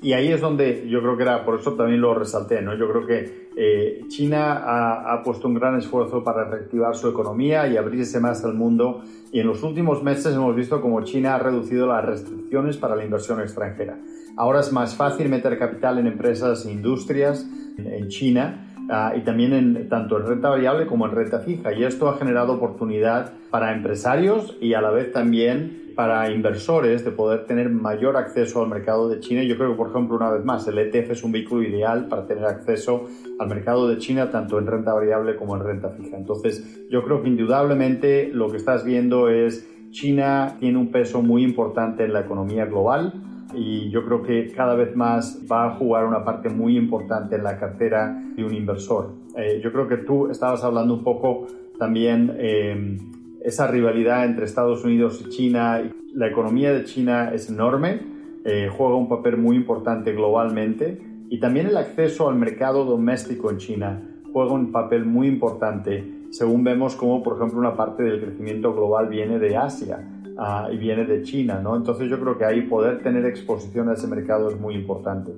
Y 0.00 0.12
ahí 0.12 0.28
es 0.28 0.40
donde 0.40 0.88
yo 0.88 1.00
creo 1.00 1.16
que 1.16 1.24
era, 1.24 1.44
por 1.44 1.58
eso 1.58 1.74
también 1.74 2.00
lo 2.00 2.14
resalté, 2.14 2.62
¿no? 2.62 2.76
Yo 2.76 2.88
creo 2.88 3.06
que 3.06 3.48
eh, 3.56 4.04
China 4.08 4.54
ha, 4.64 5.12
ha, 5.12 5.22
puesto 5.24 5.48
un 5.48 5.54
gran 5.54 5.76
esfuerzo 5.76 6.22
para 6.22 6.44
reactivar 6.44 6.94
su 6.94 7.08
economía 7.08 7.66
y 7.66 7.76
abrirse 7.76 8.20
más 8.20 8.44
al 8.44 8.54
mundo. 8.54 9.02
Y 9.32 9.40
en 9.40 9.46
los 9.48 9.62
últimos 9.62 10.02
meses 10.02 10.34
hemos 10.34 10.54
visto 10.54 10.80
como 10.80 11.02
China 11.02 11.34
ha 11.34 11.38
reducido 11.38 11.86
las 11.86 12.04
restricciones 12.04 12.76
para 12.76 12.94
la 12.94 13.04
inversión 13.04 13.40
extranjera. 13.40 13.98
Ahora 14.36 14.60
es 14.60 14.72
más 14.72 14.94
fácil 14.94 15.28
meter 15.28 15.58
capital 15.58 15.98
en 15.98 16.06
empresas 16.06 16.64
e 16.64 16.70
industrias 16.70 17.44
en 17.76 18.08
China 18.08 18.64
Uh, 18.88 19.18
y 19.18 19.20
también 19.20 19.52
en, 19.52 19.88
tanto 19.90 20.16
en 20.16 20.26
renta 20.26 20.48
variable 20.48 20.86
como 20.86 21.04
en 21.04 21.12
renta 21.12 21.40
fija. 21.40 21.74
Y 21.74 21.84
esto 21.84 22.08
ha 22.08 22.16
generado 22.16 22.54
oportunidad 22.54 23.34
para 23.50 23.74
empresarios 23.74 24.56
y 24.62 24.72
a 24.72 24.80
la 24.80 24.90
vez 24.90 25.12
también 25.12 25.87
para 25.98 26.30
inversores 26.30 27.04
de 27.04 27.10
poder 27.10 27.44
tener 27.46 27.70
mayor 27.70 28.16
acceso 28.16 28.62
al 28.62 28.68
mercado 28.68 29.08
de 29.08 29.18
China. 29.18 29.42
Yo 29.42 29.56
creo 29.56 29.72
que, 29.72 29.76
por 29.76 29.90
ejemplo, 29.90 30.14
una 30.14 30.30
vez 30.30 30.44
más, 30.44 30.64
el 30.68 30.78
ETF 30.78 31.10
es 31.10 31.24
un 31.24 31.32
vehículo 31.32 31.64
ideal 31.64 32.06
para 32.06 32.24
tener 32.24 32.44
acceso 32.44 33.06
al 33.40 33.48
mercado 33.48 33.88
de 33.88 33.98
China 33.98 34.30
tanto 34.30 34.60
en 34.60 34.68
renta 34.68 34.94
variable 34.94 35.34
como 35.34 35.56
en 35.56 35.64
renta 35.64 35.90
fija. 35.90 36.16
Entonces, 36.16 36.86
yo 36.88 37.02
creo 37.02 37.20
que 37.20 37.28
indudablemente 37.28 38.30
lo 38.32 38.48
que 38.48 38.58
estás 38.58 38.84
viendo 38.84 39.28
es 39.28 39.68
China 39.90 40.54
tiene 40.60 40.78
un 40.78 40.92
peso 40.92 41.20
muy 41.20 41.42
importante 41.42 42.04
en 42.04 42.12
la 42.12 42.20
economía 42.20 42.66
global 42.66 43.14
y 43.52 43.90
yo 43.90 44.04
creo 44.04 44.22
que 44.22 44.52
cada 44.52 44.76
vez 44.76 44.94
más 44.94 45.42
va 45.50 45.66
a 45.66 45.70
jugar 45.74 46.04
una 46.04 46.24
parte 46.24 46.48
muy 46.48 46.76
importante 46.76 47.34
en 47.34 47.42
la 47.42 47.58
cartera 47.58 48.22
de 48.36 48.44
un 48.44 48.54
inversor. 48.54 49.14
Eh, 49.36 49.60
yo 49.64 49.72
creo 49.72 49.88
que 49.88 49.96
tú 49.96 50.30
estabas 50.30 50.62
hablando 50.62 50.94
un 50.94 51.02
poco 51.02 51.48
también 51.76 52.36
eh, 52.38 52.98
esa 53.42 53.66
rivalidad 53.66 54.24
entre 54.24 54.44
Estados 54.44 54.84
Unidos 54.84 55.22
y 55.24 55.28
China. 55.30 55.82
La 56.14 56.28
economía 56.28 56.72
de 56.72 56.84
China 56.84 57.30
es 57.32 57.48
enorme, 57.48 58.00
eh, 58.44 58.70
juega 58.74 58.96
un 58.96 59.08
papel 59.08 59.36
muy 59.36 59.56
importante 59.56 60.12
globalmente 60.12 61.00
y 61.28 61.38
también 61.40 61.66
el 61.66 61.76
acceso 61.76 62.28
al 62.28 62.36
mercado 62.36 62.84
doméstico 62.84 63.50
en 63.50 63.58
China 63.58 64.02
juega 64.32 64.52
un 64.52 64.72
papel 64.72 65.04
muy 65.04 65.26
importante 65.26 66.18
según 66.30 66.62
vemos 66.62 66.94
como 66.94 67.22
por 67.22 67.36
ejemplo 67.36 67.58
una 67.58 67.74
parte 67.74 68.02
del 68.02 68.20
crecimiento 68.20 68.74
global 68.74 69.08
viene 69.08 69.38
de 69.38 69.56
Asia. 69.56 70.06
ah, 70.40 70.68
y 70.70 70.76
viene 70.76 71.04
de 71.04 71.22
China, 71.22 71.60
¿no? 71.60 71.74
Entonces 71.74 72.08
yo 72.08 72.20
creo 72.20 72.38
que 72.38 72.44
ahí 72.44 72.62
poder 72.62 73.02
tener 73.02 73.24
exposición 73.26 73.88
a 73.88 73.94
ese 73.94 74.06
mercado 74.06 74.48
es 74.48 74.60
muy 74.60 74.74
importante. 74.74 75.32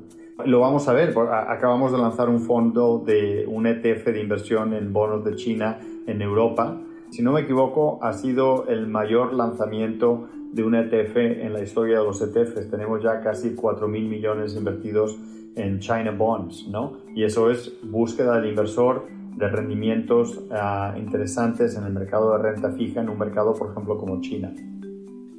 Lo 0.45 0.61
vamos 0.61 0.89
a 0.89 0.93
ver, 0.93 1.15
acabamos 1.49 1.93
de 1.93 1.99
lanzar 1.99 2.29
un 2.29 2.41
fondo 2.41 3.03
de 3.07 3.47
un 3.47 3.67
ETF 3.67 4.07
de 4.07 4.21
inversión 4.21 4.75
en 4.75 4.93
bonos 4.93 5.25
de 5.25 5.37
China 5.37 5.79
en 6.07 6.21
Europa. 6.21 6.79
Si 7.11 7.23
no 7.23 7.33
me 7.33 7.41
equivoco, 7.41 7.99
ha 8.03 8.13
sido 8.13 8.69
el 8.69 8.87
mayor 8.87 9.35
lanzamiento 9.35 10.29
de 10.53 10.65
un 10.65 10.75
ETF 10.75 11.17
en 11.17 11.53
la 11.53 11.63
historia 11.63 11.99
de 11.99 12.05
los 12.05 12.21
ETFs. 12.23 12.71
Tenemos 12.71 13.03
ya 13.03 13.21
casi 13.21 13.51
4.000 13.51 13.89
millones 13.89 14.55
invertidos 14.57 15.19
en 15.57 15.81
China 15.81 16.13
Bonds, 16.13 16.69
¿no? 16.69 16.99
Y 17.15 17.25
eso 17.25 17.51
es 17.51 17.73
búsqueda 17.83 18.37
del 18.37 18.51
inversor 18.51 19.07
de 19.37 19.49
rendimientos 19.49 20.41
ah, 20.51 20.95
interesantes 20.99 21.77
en 21.77 21.85
el 21.85 21.93
mercado 21.93 22.33
de 22.37 22.43
renta 22.43 22.73
fija, 22.73 23.01
en 23.01 23.09
un 23.09 23.19
mercado, 23.19 23.55
por 23.55 23.71
ejemplo, 23.71 23.99
como 23.99 24.21
China. 24.21 24.55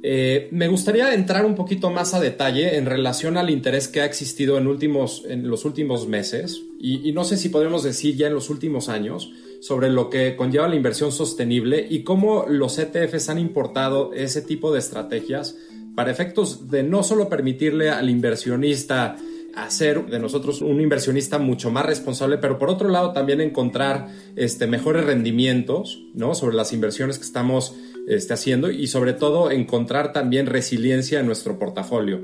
Eh, 0.04 0.48
me 0.50 0.66
gustaría 0.66 1.14
entrar 1.14 1.46
un 1.46 1.54
poquito 1.54 1.90
más 1.90 2.12
a 2.12 2.20
detalle 2.20 2.76
en 2.76 2.86
relación 2.86 3.36
al 3.36 3.50
interés 3.50 3.86
que 3.86 4.00
ha 4.00 4.04
existido 4.04 4.58
en, 4.58 4.66
últimos, 4.66 5.24
en 5.28 5.48
los 5.48 5.64
últimos 5.64 6.08
meses 6.08 6.60
y, 6.80 7.08
y, 7.08 7.12
no 7.12 7.22
sé 7.22 7.36
si 7.36 7.50
podemos 7.50 7.84
decir 7.84 8.16
ya 8.16 8.26
en 8.26 8.34
los 8.34 8.50
últimos 8.50 8.88
años 8.88 9.32
sobre 9.62 9.90
lo 9.90 10.10
que 10.10 10.34
conlleva 10.34 10.66
la 10.66 10.74
inversión 10.74 11.12
sostenible 11.12 11.86
y 11.88 12.02
cómo 12.02 12.46
los 12.48 12.80
ETFs 12.80 13.28
han 13.28 13.38
importado 13.38 14.12
ese 14.12 14.42
tipo 14.42 14.72
de 14.72 14.80
estrategias 14.80 15.56
para 15.94 16.10
efectos 16.10 16.68
de 16.68 16.82
no 16.82 17.04
solo 17.04 17.28
permitirle 17.28 17.88
al 17.88 18.10
inversionista 18.10 19.16
hacer 19.54 20.06
de 20.06 20.18
nosotros 20.18 20.62
un 20.62 20.80
inversionista 20.80 21.38
mucho 21.38 21.70
más 21.70 21.86
responsable, 21.86 22.38
pero 22.38 22.58
por 22.58 22.70
otro 22.70 22.88
lado 22.88 23.12
también 23.12 23.40
encontrar 23.40 24.08
este, 24.34 24.66
mejores 24.66 25.04
rendimientos 25.04 26.02
¿no? 26.12 26.34
sobre 26.34 26.56
las 26.56 26.72
inversiones 26.72 27.18
que 27.18 27.24
estamos 27.24 27.76
este, 28.08 28.34
haciendo 28.34 28.68
y 28.68 28.88
sobre 28.88 29.12
todo 29.12 29.52
encontrar 29.52 30.12
también 30.12 30.46
resiliencia 30.46 31.20
en 31.20 31.26
nuestro 31.26 31.56
portafolio. 31.60 32.22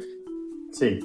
Sí, 0.72 0.98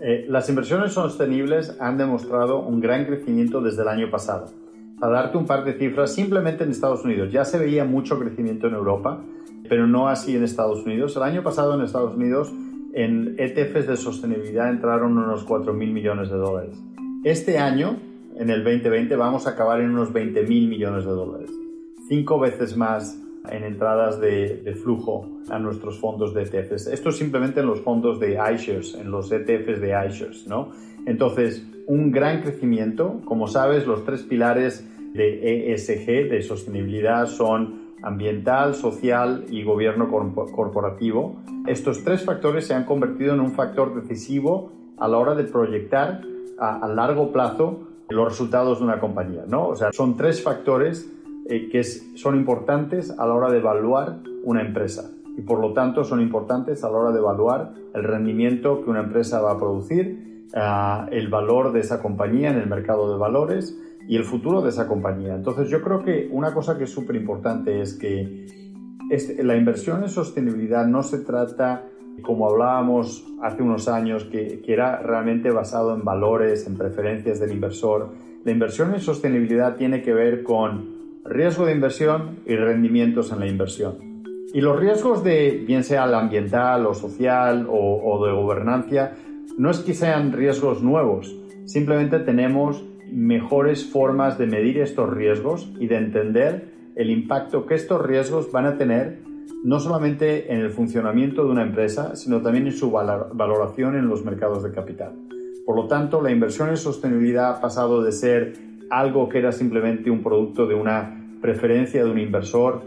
eh, 0.00 0.24
las 0.30 0.48
inversiones 0.48 0.94
sostenibles 0.94 1.76
han 1.78 1.98
demostrado 1.98 2.60
un 2.60 2.80
gran 2.80 3.04
crecimiento 3.04 3.60
desde 3.60 3.82
el 3.82 3.88
año 3.88 4.10
pasado. 4.10 4.63
Para 4.98 5.14
darte 5.14 5.38
un 5.38 5.46
par 5.46 5.64
de 5.64 5.74
cifras, 5.74 6.14
simplemente 6.14 6.64
en 6.64 6.70
Estados 6.70 7.04
Unidos 7.04 7.32
ya 7.32 7.44
se 7.44 7.58
veía 7.58 7.84
mucho 7.84 8.18
crecimiento 8.18 8.68
en 8.68 8.74
Europa, 8.74 9.22
pero 9.68 9.86
no 9.86 10.08
así 10.08 10.36
en 10.36 10.44
Estados 10.44 10.84
Unidos. 10.84 11.16
El 11.16 11.22
año 11.24 11.42
pasado 11.42 11.74
en 11.74 11.82
Estados 11.82 12.14
Unidos 12.14 12.52
en 12.94 13.34
ETFs 13.38 13.88
de 13.88 13.96
sostenibilidad 13.96 14.70
entraron 14.70 15.18
unos 15.18 15.46
4.000 15.46 15.74
millones 15.74 16.30
de 16.30 16.36
dólares. 16.36 16.80
Este 17.24 17.58
año, 17.58 17.96
en 18.36 18.50
el 18.50 18.62
2020, 18.62 19.16
vamos 19.16 19.46
a 19.46 19.50
acabar 19.50 19.80
en 19.80 19.90
unos 19.90 20.12
20.000 20.12 20.46
millones 20.46 21.04
de 21.04 21.10
dólares. 21.10 21.50
Cinco 22.08 22.38
veces 22.38 22.76
más 22.76 23.18
en 23.50 23.64
entradas 23.64 24.20
de, 24.20 24.74
flujo 24.82 25.28
a 25.50 25.58
nuestros 25.58 25.98
fondos 25.98 26.32
de 26.34 26.42
ETFs. 26.42 26.86
Esto 26.86 27.10
es 27.10 27.16
simplemente 27.16 27.60
en 27.60 27.66
los 27.66 27.80
fondos 27.80 28.20
de 28.20 28.34
iShares, 28.34 28.94
en 28.94 29.10
los 29.10 29.30
ETFs 29.30 29.80
de 29.80 29.88
iShares, 30.06 30.46
¿no? 30.46 30.70
Entonces, 31.06 31.66
un 31.86 32.10
gran 32.10 32.42
crecimiento. 32.42 33.20
Como 33.24 33.46
sabes, 33.46 33.86
los 33.86 34.04
tres 34.04 34.22
pilares 34.22 34.88
de 35.14 35.72
ESG, 35.72 36.30
de 36.30 36.42
sostenibilidad, 36.42 37.26
son 37.26 37.94
ambiental, 38.02 38.74
social 38.74 39.46
y 39.48 39.62
gobierno 39.62 40.10
corporativo. 40.10 41.36
Estos 41.66 42.04
tres 42.04 42.24
factores 42.24 42.66
se 42.66 42.74
han 42.74 42.84
convertido 42.84 43.32
en 43.32 43.40
un 43.40 43.52
factor 43.52 43.94
decisivo 43.94 44.72
a 44.98 45.08
la 45.08 45.18
hora 45.18 45.34
de 45.34 45.44
proyectar 45.44 46.20
a, 46.58 46.86
largo 46.88 47.32
plazo 47.32 47.88
los 48.10 48.28
resultados 48.28 48.78
de 48.78 48.84
una 48.84 49.00
compañía. 49.00 49.44
¿no? 49.48 49.68
O 49.68 49.76
sea, 49.76 49.90
son 49.92 50.16
tres 50.16 50.42
factores 50.42 51.10
eh, 51.48 51.68
que 51.70 51.82
son 51.82 52.36
importantes 52.36 53.10
a 53.10 53.26
la 53.26 53.34
hora 53.34 53.50
de 53.50 53.58
evaluar 53.58 54.18
una 54.44 54.60
empresa 54.60 55.10
y 55.36 55.42
por 55.42 55.58
lo 55.60 55.72
tanto 55.72 56.04
son 56.04 56.20
importantes 56.20 56.84
a 56.84 56.90
la 56.90 56.98
hora 56.98 57.12
de 57.12 57.18
evaluar 57.18 57.72
el 57.94 58.04
rendimiento 58.04 58.84
que 58.84 58.90
una 58.90 59.00
empresa 59.00 59.40
va 59.40 59.52
a 59.52 59.58
producir, 59.58 60.33
ah, 60.54 61.06
el 61.10 61.28
valor 61.28 61.72
de 61.72 61.80
esa 61.80 62.00
compañía 62.00 62.50
en 62.50 62.58
el 62.58 62.68
mercado 62.68 63.12
de 63.12 63.18
valores 63.18 63.78
y 64.08 64.16
el 64.16 64.24
futuro 64.24 64.62
de 64.62 64.70
esa 64.70 64.86
compañía. 64.86 65.34
Entonces 65.34 65.68
yo 65.68 65.82
creo 65.82 66.02
que 66.02 66.28
una 66.30 66.52
cosa 66.52 66.76
que 66.76 66.84
es 66.84 66.90
súper 66.90 67.16
importante 67.16 67.80
es 67.80 67.94
que 67.94 68.46
la 69.42 69.56
inversión 69.56 70.02
en 70.02 70.08
sostenibilidad 70.08 70.86
no 70.86 71.02
se 71.02 71.18
trata, 71.18 71.84
como 72.22 72.48
hablábamos 72.48 73.26
hace 73.42 73.62
unos 73.62 73.88
años, 73.88 74.24
que, 74.24 74.60
que 74.62 74.72
era 74.72 74.98
realmente 75.00 75.50
basado 75.50 75.94
en 75.94 76.04
valores, 76.04 76.66
en 76.66 76.76
preferencias 76.76 77.40
del 77.40 77.52
inversor. 77.52 78.10
La 78.44 78.52
inversión 78.52 78.94
en 78.94 79.00
sostenibilidad 79.00 79.76
tiene 79.76 80.02
que 80.02 80.12
ver 80.12 80.42
con 80.42 80.94
riesgo 81.24 81.66
de 81.66 81.72
inversión 81.72 82.40
y 82.46 82.56
rendimientos 82.56 83.32
en 83.32 83.40
la 83.40 83.46
inversión. 83.46 84.14
Y 84.52 84.60
los 84.60 84.78
riesgos 84.78 85.24
de, 85.24 85.64
bien 85.66 85.82
sea 85.82 86.04
el 86.04 86.14
ambiental 86.14 86.86
o 86.86 86.94
social 86.94 87.66
o, 87.68 88.00
o 88.04 88.24
de 88.24 88.32
gobernancia, 88.32 89.16
no 89.56 89.70
es 89.70 89.80
que 89.80 89.94
sean 89.94 90.32
riesgos 90.32 90.82
nuevos, 90.82 91.34
simplemente 91.64 92.18
tenemos 92.20 92.84
mejores 93.10 93.84
formas 93.84 94.38
de 94.38 94.46
medir 94.46 94.78
estos 94.78 95.08
riesgos 95.10 95.70
y 95.78 95.86
de 95.86 95.96
entender 95.96 96.72
el 96.96 97.10
impacto 97.10 97.66
que 97.66 97.74
estos 97.74 98.02
riesgos 98.02 98.50
van 98.52 98.66
a 98.66 98.76
tener 98.76 99.20
no 99.64 99.80
solamente 99.80 100.52
en 100.52 100.60
el 100.60 100.70
funcionamiento 100.70 101.44
de 101.44 101.50
una 101.50 101.62
empresa, 101.62 102.16
sino 102.16 102.42
también 102.42 102.66
en 102.66 102.72
su 102.72 102.90
valoración 102.90 103.96
en 103.96 104.08
los 104.08 104.24
mercados 104.24 104.62
de 104.62 104.72
capital. 104.72 105.14
Por 105.64 105.76
lo 105.76 105.86
tanto, 105.86 106.20
la 106.20 106.30
inversión 106.30 106.68
en 106.68 106.76
sostenibilidad 106.76 107.56
ha 107.56 107.60
pasado 107.60 108.02
de 108.02 108.12
ser 108.12 108.52
algo 108.90 109.28
que 109.28 109.38
era 109.38 109.52
simplemente 109.52 110.10
un 110.10 110.22
producto 110.22 110.66
de 110.66 110.74
una 110.74 111.38
preferencia 111.40 112.04
de 112.04 112.10
un 112.10 112.18
inversor 112.18 112.82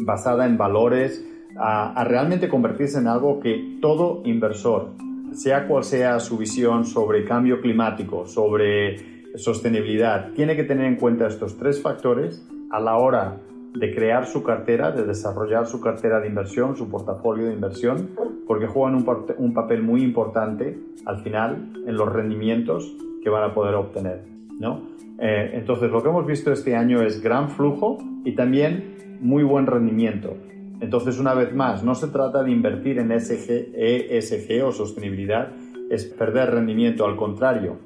basada 0.00 0.46
en 0.46 0.56
valores, 0.56 1.24
a, 1.58 2.04
realmente 2.04 2.48
convertirse 2.48 2.98
en 2.98 3.08
algo 3.08 3.40
que 3.40 3.78
todo 3.82 4.22
inversor, 4.24 4.92
sea 5.32 5.66
cual 5.66 5.84
sea 5.84 6.20
su 6.20 6.38
visión 6.38 6.84
sobre 6.84 7.24
cambio 7.24 7.60
climático, 7.60 8.26
sobre 8.26 9.18
sostenibilidad 9.36 10.32
tiene 10.32 10.56
que 10.56 10.64
tener 10.64 10.86
en 10.86 10.96
cuenta 10.96 11.26
estos 11.26 11.56
tres 11.56 11.80
factores 11.80 12.46
a 12.70 12.80
la 12.80 12.96
hora 12.96 13.40
de 13.74 13.94
crear 13.94 14.26
su 14.26 14.42
cartera, 14.42 14.90
de 14.90 15.04
desarrollar 15.04 15.66
su 15.66 15.80
cartera 15.80 16.20
de 16.20 16.28
inversión, 16.28 16.76
su 16.76 16.88
portafolio 16.88 17.46
de 17.46 17.54
inversión, 17.54 18.10
porque 18.46 18.66
juegan 18.66 18.94
un, 18.94 19.54
papel 19.54 19.82
muy 19.82 20.02
importante 20.02 20.78
al 21.04 21.22
final 21.22 21.72
en 21.86 21.96
los 21.96 22.12
rendimientos 22.12 22.96
que 23.22 23.30
van 23.30 23.50
a 23.50 23.54
poder 23.54 23.74
obtener. 23.74 24.24
¿no? 24.58 24.82
Eh, 25.20 25.50
entonces, 25.54 25.90
lo 25.90 26.02
que 26.02 26.08
hemos 26.08 26.26
visto 26.26 26.50
este 26.50 26.74
año 26.74 27.02
es 27.02 27.22
gran 27.22 27.50
flujo 27.50 27.98
y 28.24 28.34
también 28.34 29.18
muy 29.20 29.42
buen 29.42 29.66
rendimiento. 29.66 30.36
Entonces, 30.80 31.18
una 31.18 31.34
vez 31.34 31.54
más, 31.54 31.82
no 31.82 31.94
se 31.94 32.08
trata 32.08 32.42
de 32.42 32.50
invertir 32.50 32.98
en 32.98 33.12
ESG, 33.12 33.74
ESG 33.74 34.64
o 34.64 34.72
sostenibilidad, 34.72 35.48
es 35.90 36.04
perder 36.04 36.50
rendimiento, 36.50 37.04
al 37.06 37.16
contrario, 37.16 37.78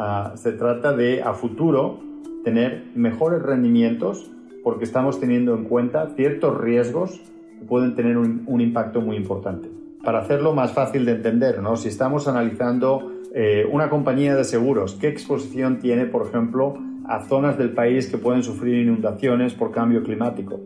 Ah, 0.00 0.34
se 0.36 0.52
trata 0.52 0.92
de 0.92 1.24
a 1.24 1.34
futuro 1.34 1.98
tener 2.44 2.84
mejores 2.94 3.42
rendimientos 3.42 4.30
porque 4.62 4.84
estamos 4.84 5.18
teniendo 5.18 5.56
en 5.56 5.64
cuenta 5.64 6.10
ciertos 6.14 6.56
riesgos 6.56 7.20
que 7.58 7.64
pueden 7.64 7.96
tener 7.96 8.16
un, 8.16 8.60
impacto 8.60 9.00
muy 9.00 9.16
importante. 9.16 9.68
Para 10.04 10.20
hacerlo 10.20 10.54
más 10.54 10.72
fácil 10.72 11.04
de 11.04 11.12
entender, 11.12 11.60
¿no? 11.60 11.74
si 11.74 11.88
estamos 11.88 12.28
analizando 12.28 13.10
eh, 13.34 13.68
una 13.72 13.90
compañía 13.90 14.36
de 14.36 14.44
seguros, 14.44 14.94
¿qué 15.00 15.08
exposición 15.08 15.80
tiene, 15.80 16.06
por 16.06 16.28
ejemplo, 16.28 16.74
a 17.08 17.24
zonas 17.24 17.58
del 17.58 17.70
país 17.70 18.06
que 18.06 18.18
pueden 18.18 18.44
sufrir 18.44 18.78
inundaciones 18.78 19.54
por 19.54 19.72
cambio 19.72 20.04
climático? 20.04 20.60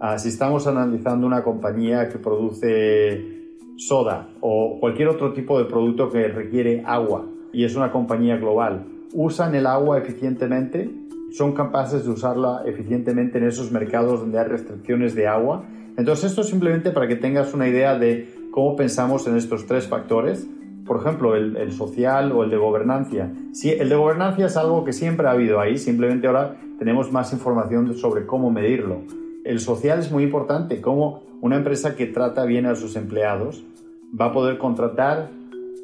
Ah, 0.00 0.18
si 0.18 0.28
estamos 0.28 0.66
analizando 0.66 1.26
una 1.26 1.42
compañía 1.42 2.08
que 2.08 2.18
produce 2.18 3.34
soda 3.76 4.28
o 4.40 4.78
cualquier 4.80 5.08
otro 5.08 5.32
tipo 5.32 5.58
de 5.58 5.64
producto 5.64 6.10
que 6.10 6.28
requiere 6.28 6.82
agua, 6.84 7.26
y 7.52 7.64
es 7.64 7.76
una 7.76 7.92
compañía 7.92 8.36
global, 8.36 8.84
usan 9.12 9.54
el 9.54 9.66
agua 9.66 9.98
eficientemente, 9.98 10.90
son 11.30 11.52
capaces 11.52 12.04
de 12.04 12.10
usarla 12.10 12.62
eficientemente 12.66 13.38
en 13.38 13.44
esos 13.44 13.72
mercados 13.72 14.20
donde 14.20 14.38
hay 14.38 14.46
restricciones 14.46 15.14
de 15.14 15.26
agua. 15.26 15.64
Entonces 15.96 16.30
esto 16.30 16.42
simplemente 16.42 16.90
para 16.90 17.08
que 17.08 17.16
tengas 17.16 17.54
una 17.54 17.68
idea 17.68 17.98
de 17.98 18.28
cómo 18.50 18.76
pensamos 18.76 19.26
en 19.26 19.36
estos 19.36 19.66
tres 19.66 19.86
factores. 19.86 20.46
Por 20.84 21.00
ejemplo, 21.00 21.34
el, 21.34 21.72
social 21.72 22.30
o 22.32 22.44
el 22.44 22.50
de 22.50 22.56
gobernancia. 22.56 23.32
Si 23.52 23.70
el 23.70 23.88
de 23.88 23.96
gobernancia 23.96 24.46
es 24.46 24.56
algo 24.56 24.84
que 24.84 24.92
siempre 24.92 25.26
ha 25.26 25.30
habido 25.30 25.60
ahí, 25.60 25.78
simplemente 25.78 26.26
ahora 26.26 26.56
tenemos 26.78 27.10
más 27.10 27.32
información 27.32 27.94
sobre 27.94 28.26
cómo 28.26 28.50
medirlo. 28.50 28.98
El 29.44 29.60
social 29.60 29.98
es 29.98 30.10
muy 30.10 30.24
importante, 30.24 30.80
cómo 30.80 31.22
una 31.42 31.56
empresa 31.56 31.96
que 31.96 32.06
trata 32.06 32.46
bien 32.46 32.64
a 32.64 32.74
sus 32.74 32.96
empleados 32.96 33.62
va 34.18 34.26
a 34.26 34.32
poder 34.32 34.56
contratar 34.56 35.28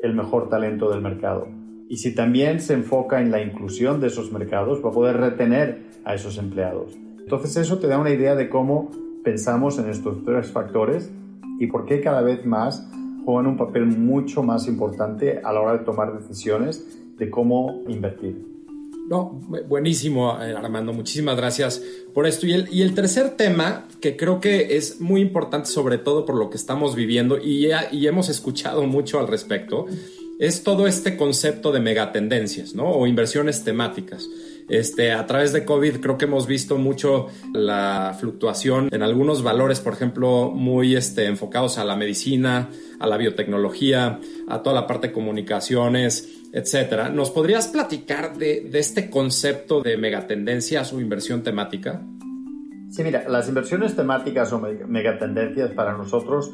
el 0.02 0.14
mejor 0.14 0.48
talento 0.48 0.90
del 0.90 1.02
mercado. 1.02 1.46
Y 1.86 1.98
si 1.98 2.14
también 2.14 2.60
se 2.60 2.72
enfoca 2.72 3.20
en 3.20 3.30
la 3.30 3.42
inclusión 3.42 4.00
de 4.00 4.06
esos 4.06 4.32
mercados, 4.32 4.82
va 4.82 4.88
a 4.88 4.92
poder 4.92 5.18
retener 5.18 5.82
a 6.04 6.14
esos 6.14 6.38
empleados. 6.38 6.96
Entonces 7.18 7.54
eso 7.58 7.78
te 7.78 7.86
da 7.86 7.98
una 7.98 8.10
idea 8.10 8.34
de 8.34 8.48
cómo 8.48 8.90
pensamos 9.22 9.78
en 9.78 9.90
estos 9.90 10.24
tres 10.24 10.50
factores 10.50 11.12
y 11.58 11.66
por 11.66 11.84
qué 11.84 12.00
cada 12.00 12.22
vez 12.22 12.46
más 12.46 12.90
juegan 13.26 13.46
un 13.46 13.58
papel 13.58 13.84
mucho 13.84 14.42
más 14.42 14.68
importante 14.68 15.42
a 15.44 15.52
la 15.52 15.60
hora 15.60 15.72
de 15.72 15.84
tomar 15.84 16.18
decisiones 16.18 16.98
de 17.18 17.28
cómo 17.28 17.82
invertir. 17.88 18.49
No, 19.10 19.42
buenísimo, 19.66 20.40
eh, 20.40 20.54
Armando. 20.56 20.92
Muchísimas 20.92 21.36
gracias 21.36 21.82
por 22.14 22.28
esto. 22.28 22.46
Y 22.46 22.80
el, 22.80 22.94
tercer 22.94 23.30
tema, 23.30 23.88
que 24.00 24.16
creo 24.16 24.40
que 24.40 24.76
es 24.76 25.00
muy 25.00 25.20
importante, 25.20 25.68
sobre 25.68 25.98
todo 25.98 26.24
por 26.24 26.36
lo 26.36 26.48
que 26.48 26.56
estamos 26.56 26.94
viviendo 26.94 27.36
y, 27.36 27.70
y 27.90 28.06
hemos 28.06 28.28
escuchado 28.28 28.86
mucho 28.86 29.18
al 29.18 29.26
respecto, 29.26 29.86
es 30.38 30.62
todo 30.62 30.86
este 30.86 31.16
concepto 31.16 31.72
de 31.72 31.80
megatendencias, 31.80 32.76
¿no? 32.76 32.88
O 32.88 33.08
inversiones 33.08 33.64
temáticas. 33.64 34.28
Este, 34.70 35.10
a 35.10 35.26
través 35.26 35.52
de 35.52 35.64
COVID 35.64 35.96
creo 36.00 36.16
que 36.16 36.26
hemos 36.26 36.46
visto 36.46 36.78
mucho 36.78 37.26
la 37.52 38.16
fluctuación 38.18 38.88
en 38.92 39.02
algunos 39.02 39.42
valores, 39.42 39.80
por 39.80 39.94
ejemplo, 39.94 40.50
muy 40.50 40.94
este, 40.94 41.26
enfocados 41.26 41.76
a 41.76 41.84
la 41.84 41.96
medicina, 41.96 42.70
a 43.00 43.06
la 43.08 43.16
biotecnología, 43.16 44.20
a 44.48 44.62
toda 44.62 44.80
la 44.80 44.86
parte 44.86 45.08
de 45.08 45.12
comunicaciones, 45.12 46.40
etcétera. 46.52 47.08
¿Nos 47.08 47.30
podrías 47.30 47.66
platicar 47.66 48.36
de, 48.36 48.68
de 48.70 48.78
este 48.78 49.10
concepto 49.10 49.82
de 49.82 49.96
megatendencias 49.96 50.92
o 50.92 51.00
inversión 51.00 51.42
temática? 51.42 52.02
Sí, 52.90 53.02
mira, 53.04 53.28
las 53.28 53.48
inversiones 53.48 53.96
temáticas 53.96 54.52
o 54.52 54.60
megatendencias 54.60 55.70
para 55.70 55.96
nosotros 55.96 56.52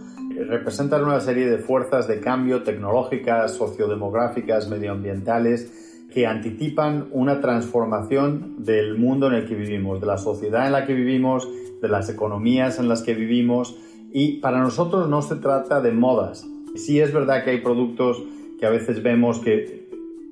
representan 0.49 1.04
una 1.04 1.20
serie 1.20 1.49
de 1.49 1.58
fuerzas 1.58 2.08
de 2.08 2.20
cambio 2.20 2.62
tecnológicas, 2.62 3.52
sociodemográficas, 3.52 4.68
medioambientales, 4.68 5.85
que 6.12 6.26
anticipan 6.26 7.08
una 7.12 7.40
transformación 7.40 8.64
del 8.64 8.96
mundo 8.96 9.26
en 9.26 9.34
el 9.34 9.46
que 9.46 9.54
vivimos, 9.54 10.00
de 10.00 10.06
la 10.06 10.18
sociedad 10.18 10.66
en 10.66 10.72
la 10.72 10.86
que 10.86 10.94
vivimos, 10.94 11.48
de 11.80 11.88
las 11.88 12.08
economías 12.08 12.78
en 12.78 12.88
las 12.88 13.02
que 13.02 13.14
vivimos. 13.14 13.76
Y 14.12 14.38
para 14.40 14.60
nosotros 14.60 15.08
no 15.08 15.22
se 15.22 15.36
trata 15.36 15.80
de 15.80 15.92
modas. 15.92 16.46
Sí 16.75 17.00
es 17.00 17.12
verdad 17.12 17.44
que 17.44 17.50
hay 17.50 17.60
productos 17.60 18.22
que 18.58 18.66
a 18.66 18.70
veces 18.70 19.02
vemos 19.02 19.40
que 19.40 19.88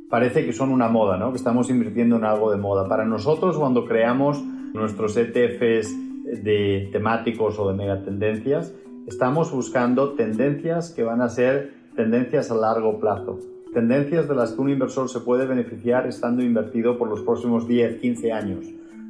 parece 0.09 0.47
que 0.47 0.53
son 0.53 0.71
una 0.71 0.89
moda, 0.89 1.17
¿no? 1.19 1.33
que 1.33 1.39
estamos 1.39 1.69
invirtiendo 1.71 2.17
en 2.17 2.25
algo 2.25 2.51
de 2.51 2.57
moda. 2.57 2.89
Para 2.89 3.05
nosotros 3.05 3.59
cuando 3.59 3.85
creamos 3.85 4.43
nuestros 4.73 5.17
ETFs 5.17 5.95
de 6.43 6.89
temáticos 6.93 7.59
o 7.59 7.69
de 7.69 7.75
megatendencias, 7.75 8.75
estamos 9.07 9.53
buscando 9.53 10.13
tendencias 10.13 10.91
que 10.91 11.03
van 11.03 11.21
a 11.21 11.29
ser 11.29 11.75
tendencias 11.95 12.51
a 12.51 12.55
largo 12.55 12.99
plazo 12.99 13.54
tendencias 13.75 14.29
de 14.29 14.35
las 14.35 14.53
que 14.53 14.61
un 14.63 14.71
inversor 14.71 15.11
se 15.11 15.21
puede 15.21 15.47
beneficiar 15.47 16.07
estando 16.07 16.43
invertido 16.43 16.97
por 16.97 17.09
los 17.09 17.21
próximos 17.21 17.69
10, 17.69 17.97
15 17.97 18.33
años, 18.33 18.65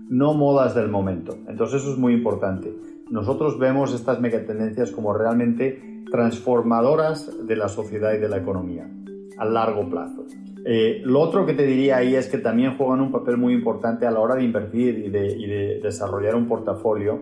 no 0.09 0.35
modas 0.35 0.75
del 0.75 0.89
momento. 0.89 1.37
Entonces 1.47 1.83
eso 1.83 1.93
es 1.93 1.99
muy 1.99 2.15
importante. 2.15 2.75
Nosotros 3.11 3.59
vemos 3.59 3.95
estas 3.95 4.21
megatendencias 4.21 4.91
como 4.91 5.13
realmente 5.13 6.03
transformadoras 6.11 7.47
de 7.47 7.57
la 7.57 7.69
sociedad 7.69 8.15
y 8.15 8.19
de 8.19 8.29
la 8.29 8.39
economía 8.39 8.91
a 9.39 9.45
largo 9.45 9.89
plazo. 9.89 10.25
Eh, 10.65 11.03
lo 11.05 11.21
otro 11.21 11.45
que 11.45 11.53
te 11.53 11.67
diría 11.67 11.99
ahí 11.99 12.15
es 12.15 12.29
que 12.29 12.39
también 12.39 12.77
juegan 12.79 13.03
un 13.03 13.13
papel 13.13 13.37
muy 13.37 13.53
importante 13.53 14.07
a 14.07 14.11
la 14.11 14.21
hora 14.21 14.37
de 14.37 14.45
invertir 14.45 14.99
y 14.99 15.11
de, 15.11 15.37
y 15.37 15.47
de 15.47 15.81
desarrollar 15.83 16.35
un 16.35 16.49
portafolio 16.49 17.21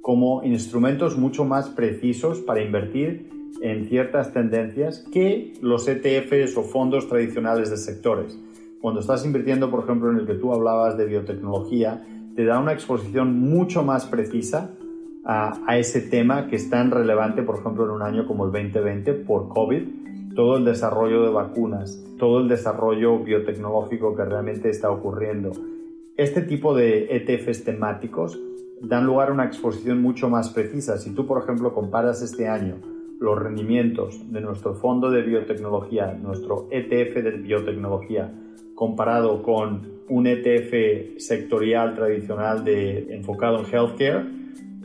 como 0.00 0.42
instrumentos 0.42 1.18
mucho 1.18 1.44
más 1.44 1.68
precisos 1.68 2.40
para 2.40 2.62
invertir 2.62 3.37
en 3.60 3.86
ciertas 3.86 4.32
tendencias 4.32 5.04
que 5.12 5.54
los 5.60 5.88
ETFs 5.88 6.56
o 6.56 6.62
fondos 6.62 7.08
tradicionales 7.08 7.70
de 7.70 7.76
sectores. 7.76 8.38
Cuando 8.80 9.00
estás 9.00 9.24
invirtiendo, 9.24 9.70
por 9.70 9.84
ejemplo, 9.84 10.10
en 10.10 10.18
el 10.18 10.26
que 10.26 10.34
tú 10.34 10.52
hablabas 10.52 10.96
de 10.96 11.06
biotecnología, 11.06 12.04
te 12.36 12.44
da 12.44 12.60
una 12.60 12.72
exposición 12.72 13.40
mucho 13.40 13.82
más 13.82 14.06
precisa 14.06 14.70
a, 15.24 15.60
a, 15.66 15.78
ese 15.78 16.00
tema 16.00 16.46
que 16.46 16.56
es 16.56 16.70
tan 16.70 16.90
relevante, 16.90 17.42
por 17.42 17.58
ejemplo, 17.58 17.84
en 17.84 17.90
un 17.90 18.02
año 18.02 18.26
como 18.26 18.44
el 18.44 18.52
2020 18.52 19.14
por 19.14 19.48
COVID, 19.48 19.82
todo 20.36 20.58
el 20.58 20.64
desarrollo 20.64 21.24
de 21.24 21.30
vacunas, 21.30 22.00
todo 22.18 22.38
el 22.38 22.48
desarrollo 22.48 23.18
biotecnológico 23.18 24.14
que 24.14 24.24
realmente 24.24 24.70
está 24.70 24.90
ocurriendo. 24.90 25.50
Este 26.16 26.42
tipo 26.42 26.74
de 26.74 27.16
ETFs 27.16 27.64
temáticos 27.64 28.40
dan 28.80 29.04
lugar 29.04 29.30
a 29.30 29.32
una 29.32 29.44
exposición 29.44 30.00
mucho 30.00 30.30
más 30.30 30.50
precisa. 30.50 30.98
Si 30.98 31.10
tú, 31.10 31.26
por 31.26 31.42
ejemplo, 31.42 31.74
comparas 31.74 32.22
este 32.22 32.46
año 32.46 32.76
los 33.20 33.38
rendimientos 33.38 34.20
de 34.32 34.40
nuestro 34.40 34.74
fondo 34.74 35.10
de 35.10 35.22
biotecnología, 35.22 36.12
nuestro 36.12 36.68
ETF 36.70 37.22
de 37.22 37.30
biotecnología, 37.32 38.32
comparado 38.74 39.42
con 39.42 39.98
un 40.08 40.26
ETF 40.26 41.18
sectorial 41.18 41.94
tradicional 41.94 42.64
de, 42.64 43.14
enfocado 43.14 43.58
en 43.58 43.66
healthcare, 43.66 44.38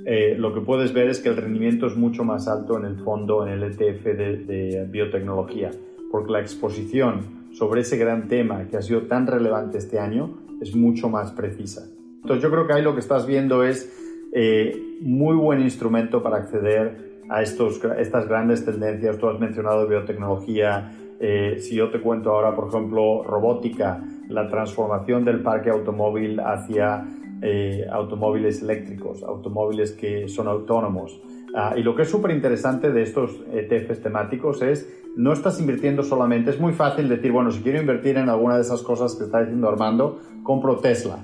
eh, 0.05 0.35
lo 0.37 0.53
que 0.53 0.61
puedes 0.61 0.93
ver 0.93 1.07
es 1.07 1.19
que 1.19 1.29
el 1.29 1.37
rendimiento 1.37 1.87
es 1.87 1.95
mucho 1.95 2.23
más 2.23 2.47
alto 2.47 2.77
en 2.77 2.85
el 2.85 2.97
fondo, 2.97 3.47
en 3.47 3.53
el 3.53 3.63
ETF 3.63 4.03
de, 4.03 4.87
biotecnología, 4.89 5.71
porque 6.11 6.31
la 6.31 6.41
exposición 6.41 7.43
sobre 7.53 7.81
ese 7.81 7.97
gran 7.97 8.27
tema 8.27 8.67
que 8.67 8.77
ha 8.77 8.81
sido 8.81 9.03
tan 9.03 9.27
relevante 9.27 9.77
este 9.77 9.99
año 9.99 10.39
es 10.59 10.75
mucho 10.75 11.07
más 11.07 11.31
precisa. 11.31 11.87
Entonces 12.15 12.41
yo 12.41 12.49
creo 12.49 12.67
que 12.67 12.73
ahí 12.73 12.81
lo 12.81 12.93
que 12.93 12.99
estás 12.99 13.25
viendo 13.25 13.63
es 13.63 13.91
eh, 14.33 14.97
muy 15.01 15.35
buen 15.35 15.61
instrumento 15.61 16.21
para 16.23 16.37
acceder 16.37 17.12
a 17.33 17.41
estos, 17.41 17.81
estas 17.97 18.27
grandes 18.27 18.63
tendencias. 18.63 19.17
Tú 19.17 19.27
has 19.27 19.39
mencionado 19.39 19.87
biotecnología. 19.87 20.91
Eh, 21.19 21.57
si 21.59 21.75
yo 21.75 21.89
te 21.89 21.99
cuento 21.99 22.29
ahora, 22.29 22.55
por 22.55 22.67
ejemplo, 22.67 23.23
robótica, 23.23 24.03
la 24.29 24.47
transformación 24.47 25.25
del 25.25 25.41
parque 25.41 25.71
automóvil 25.71 26.39
hacia 26.39 27.03
eh, 27.41 27.87
automóviles 27.91 28.61
eléctricos, 28.61 29.23
automóviles 29.23 29.93
que 29.93 30.27
son 30.27 30.47
autónomos. 30.47 31.19
Ah, 31.55 31.73
y 31.75 31.81
lo 31.81 31.95
que 31.95 32.03
es 32.03 32.09
súper 32.09 32.31
interesante 32.31 32.91
de 32.91 33.01
estos 33.01 33.41
ETFs 33.51 34.01
temáticos 34.01 34.61
es 34.61 35.01
no 35.15 35.33
estás 35.33 35.59
invirtiendo 35.59 36.03
solamente, 36.03 36.51
es 36.51 36.59
muy 36.59 36.73
fácil 36.73 37.09
decir, 37.09 37.31
bueno, 37.31 37.51
si 37.51 37.61
quiero 37.61 37.79
invertir 37.79 38.17
en 38.17 38.29
alguna 38.29 38.55
de 38.55 38.61
esas 38.61 38.81
cosas 38.81 39.15
que 39.15 39.25
está 39.25 39.41
diciendo 39.41 39.69
Armando, 39.69 40.19
compro 40.43 40.77
Tesla. 40.77 41.19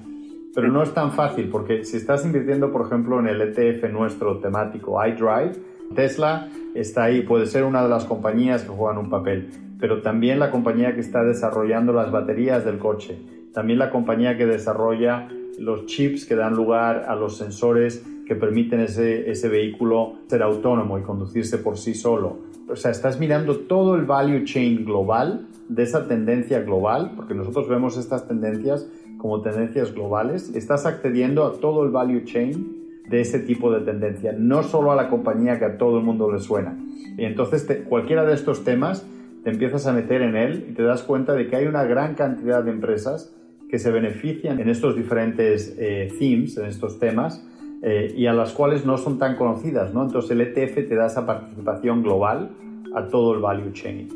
Pero 0.55 0.67
no 0.71 0.81
es 0.81 0.91
tan 0.93 1.11
fácil 1.11 1.49
porque 1.49 1.83
si 1.83 1.97
estás 1.97 2.25
invirtiendo, 2.25 2.71
por 2.71 2.85
ejemplo, 2.87 3.19
en 3.19 3.27
el 3.27 3.41
ETF 3.41 3.91
nuestro 3.91 4.39
temático 4.39 4.97
iDrive, 5.05 5.53
Tesla 5.95 6.49
está 6.75 7.05
ahí, 7.05 7.21
puede 7.21 7.45
ser 7.45 7.63
una 7.63 7.83
de 7.83 7.89
las 7.89 8.05
compañías 8.05 8.63
que 8.63 8.69
juegan 8.69 8.97
un 8.97 9.09
papel, 9.09 9.49
pero 9.79 10.01
también 10.01 10.39
la 10.39 10.51
compañía 10.51 10.93
que 10.93 11.01
está 11.01 11.23
desarrollando 11.23 11.93
las 11.93 12.11
baterías 12.11 12.65
del 12.65 12.77
coche, 12.77 13.17
también 13.53 13.79
la 13.79 13.89
compañía 13.89 14.37
que 14.37 14.45
desarrolla 14.45 15.27
los 15.57 15.85
chips 15.85 16.25
que 16.25 16.35
dan 16.35 16.55
lugar 16.55 17.05
a 17.07 17.15
los 17.15 17.37
sensores 17.37 18.05
que 18.25 18.35
permiten 18.35 18.79
ese, 18.81 19.29
ese 19.29 19.49
vehículo 19.49 20.13
ser 20.27 20.43
autónomo 20.43 20.99
y 20.99 21.01
conducirse 21.01 21.57
por 21.57 21.77
sí 21.77 21.95
solo. 21.95 22.37
O 22.69 22.75
sea, 22.75 22.91
estás 22.91 23.19
mirando 23.19 23.57
todo 23.57 23.95
el 23.95 24.05
value 24.05 24.45
chain 24.45 24.85
global 24.85 25.47
de 25.67 25.83
esa 25.83 26.07
tendencia 26.07 26.61
global, 26.61 27.13
porque 27.15 27.33
nosotros 27.33 27.67
vemos 27.67 27.97
estas 27.97 28.27
tendencias 28.27 28.87
como 29.17 29.41
tendencias 29.41 29.93
globales, 29.93 30.55
estás 30.55 30.85
accediendo 30.85 31.45
a 31.45 31.53
todo 31.59 31.83
el 31.83 31.91
value 31.91 32.23
chain 32.23 32.78
de 33.09 33.21
ese 33.21 33.39
tipo 33.39 33.71
de 33.71 33.81
tendencia, 33.81 34.33
no 34.37 34.63
solo 34.63 34.91
a 34.91 34.95
la 34.95 35.09
compañía 35.09 35.57
que 35.57 35.65
a 35.65 35.77
todo 35.77 35.97
el 35.97 36.03
mundo 36.03 36.31
le 36.31 36.39
suena. 36.39 36.77
Y 37.17 37.25
entonces 37.25 37.67
cualquiera 37.87 38.25
de 38.25 38.33
estos 38.33 38.63
temas 38.63 39.05
te 39.43 39.49
empiezas 39.49 39.87
a 39.87 39.93
meter 39.93 40.21
en 40.21 40.35
él 40.35 40.67
y 40.69 40.73
te 40.73 40.83
das 40.83 41.03
cuenta 41.03 41.33
de 41.33 41.47
que 41.47 41.55
hay 41.55 41.65
una 41.65 41.83
gran 41.83 42.15
cantidad 42.15 42.63
de 42.63 42.71
empresas 42.71 43.33
que 43.69 43.79
se 43.79 43.91
benefician 43.91 44.59
en 44.59 44.69
estos 44.69 44.95
diferentes 44.95 45.75
eh, 45.77 46.11
themes, 46.17 46.57
en 46.57 46.65
estos 46.65 46.99
temas, 46.99 47.43
eh, 47.81 48.13
y 48.15 48.25
a 48.25 48.33
las 48.33 48.51
cuales 48.51 48.85
no 48.85 48.97
son 48.97 49.17
tan 49.17 49.37
conocidas, 49.37 49.93
¿no? 49.93 50.03
Entonces 50.03 50.31
el 50.31 50.41
ETF 50.41 50.87
te 50.87 50.95
da 50.95 51.07
esa 51.07 51.25
participación 51.25 52.03
global 52.03 52.49
a 52.93 53.07
todo 53.07 53.33
el 53.33 53.39
value 53.39 53.71
chain. 53.71 54.09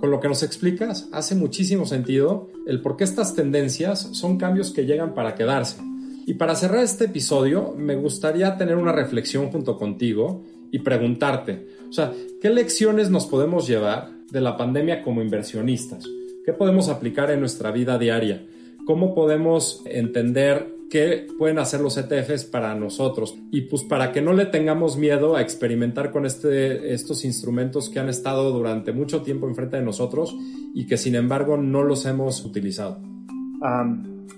Con 0.00 0.10
lo 0.10 0.20
que 0.20 0.28
nos 0.28 0.42
explicas, 0.42 1.08
hace 1.12 1.34
muchísimo 1.34 1.84
sentido 1.84 2.48
el 2.66 2.80
por 2.80 2.96
qué 2.96 3.04
estas 3.04 3.34
tendencias 3.34 4.00
son 4.12 4.38
cambios 4.38 4.72
que 4.72 4.86
llegan 4.86 5.14
para 5.14 5.34
quedarse. 5.34 5.80
Y 6.28 6.34
para 6.34 6.54
cerrar 6.54 6.84
este 6.84 7.06
episodio, 7.06 7.72
me 7.74 7.96
gustaría 7.96 8.58
tener 8.58 8.76
una 8.76 8.92
reflexión 8.92 9.50
junto 9.50 9.78
contigo 9.78 10.44
y 10.70 10.80
preguntarte, 10.80 11.68
o 11.88 11.92
sea, 11.94 12.12
¿qué 12.42 12.50
lecciones 12.50 13.08
nos 13.08 13.24
podemos 13.24 13.66
llevar 13.66 14.10
de 14.30 14.42
la 14.42 14.58
pandemia 14.58 15.02
como 15.02 15.22
inversionistas? 15.22 16.04
¿Qué 16.44 16.52
podemos 16.52 16.90
aplicar 16.90 17.30
en 17.30 17.40
nuestra 17.40 17.70
vida 17.70 17.96
diaria? 17.96 18.46
¿Cómo 18.84 19.14
podemos 19.14 19.80
entender 19.86 20.68
qué 20.90 21.26
pueden 21.38 21.58
hacer 21.58 21.80
los 21.80 21.96
ETFs 21.96 22.44
para 22.44 22.74
nosotros? 22.74 23.34
Y 23.50 23.62
pues 23.62 23.82
para 23.84 24.12
que 24.12 24.20
no 24.20 24.34
le 24.34 24.44
tengamos 24.44 24.98
miedo 24.98 25.34
a 25.34 25.40
experimentar 25.40 26.12
con 26.12 26.26
este, 26.26 26.92
estos 26.92 27.24
instrumentos 27.24 27.88
que 27.88 28.00
han 28.00 28.10
estado 28.10 28.50
durante 28.52 28.92
mucho 28.92 29.22
tiempo 29.22 29.48
enfrente 29.48 29.78
de 29.78 29.82
nosotros 29.82 30.36
y 30.74 30.86
que 30.86 30.98
sin 30.98 31.14
embargo 31.14 31.56
no 31.56 31.84
los 31.84 32.04
hemos 32.04 32.44
utilizado. 32.44 33.00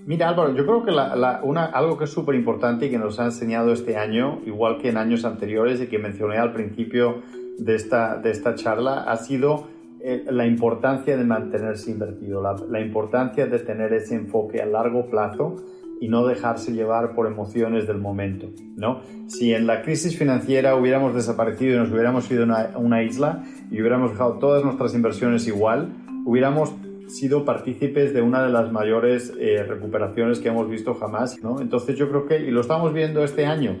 Mira 0.05 0.29
Álvaro, 0.29 0.55
yo 0.55 0.65
creo 0.65 0.83
que 0.83 0.91
algo 0.91 1.97
que 1.97 2.05
es 2.05 2.09
súper 2.09 2.35
importante 2.35 2.87
y 2.87 2.89
que 2.89 2.97
nos 2.97 3.19
ha 3.19 3.25
enseñado 3.25 3.71
este 3.71 3.97
año, 3.97 4.39
igual 4.45 4.77
que 4.77 4.89
en 4.89 4.97
años 4.97 5.25
anteriores 5.25 5.81
y 5.81 5.87
que 5.87 5.99
mencioné 5.99 6.37
al 6.37 6.53
principio 6.53 7.21
de 7.57 7.75
esta, 7.75 8.17
de 8.17 8.31
esta 8.31 8.55
charla, 8.55 9.03
ha 9.03 9.17
sido 9.17 9.67
eh, 10.03 10.25
la 10.31 10.47
importancia 10.47 11.15
de 11.15 11.23
mantenerse 11.23 11.91
invertido, 11.91 12.41
la, 12.41 12.81
importancia 12.81 13.45
de 13.45 13.59
tener 13.59 13.93
ese 13.93 14.15
enfoque 14.15 14.59
a 14.59 14.65
largo 14.65 15.05
plazo 15.05 15.57
y 15.99 16.07
no 16.07 16.25
dejarse 16.25 16.73
llevar 16.73 17.13
por 17.13 17.27
emociones 17.27 17.85
del 17.85 17.99
momento. 17.99 18.47
¿no? 18.75 19.01
Si 19.27 19.53
en 19.53 19.67
la 19.67 19.83
crisis 19.83 20.17
financiera 20.17 20.75
hubiéramos 20.75 21.13
desaparecido 21.13 21.75
y 21.75 21.77
nos 21.77 21.91
hubiéramos 21.91 22.31
ido 22.31 22.41
a 22.41 22.45
una, 22.45 22.71
una 22.77 23.03
isla 23.03 23.43
y 23.69 23.79
hubiéramos 23.79 24.11
dejado 24.11 24.39
todas 24.39 24.63
nuestras 24.63 24.95
inversiones 24.95 25.47
igual, 25.47 25.93
hubiéramos 26.25 26.73
sido 27.11 27.45
partícipes 27.45 28.13
de 28.13 28.21
una 28.21 28.43
de 28.43 28.49
las 28.49 28.71
mayores 28.71 29.33
eh, 29.37 29.63
recuperaciones 29.67 30.39
que 30.39 30.47
hemos 30.47 30.69
visto 30.69 30.93
jamás, 30.95 31.41
¿no? 31.43 31.59
Entonces 31.59 31.97
yo 31.97 32.09
creo 32.09 32.25
que, 32.25 32.39
y 32.39 32.51
lo 32.51 32.61
estamos 32.61 32.93
viendo 32.93 33.23
este 33.23 33.45
año, 33.45 33.77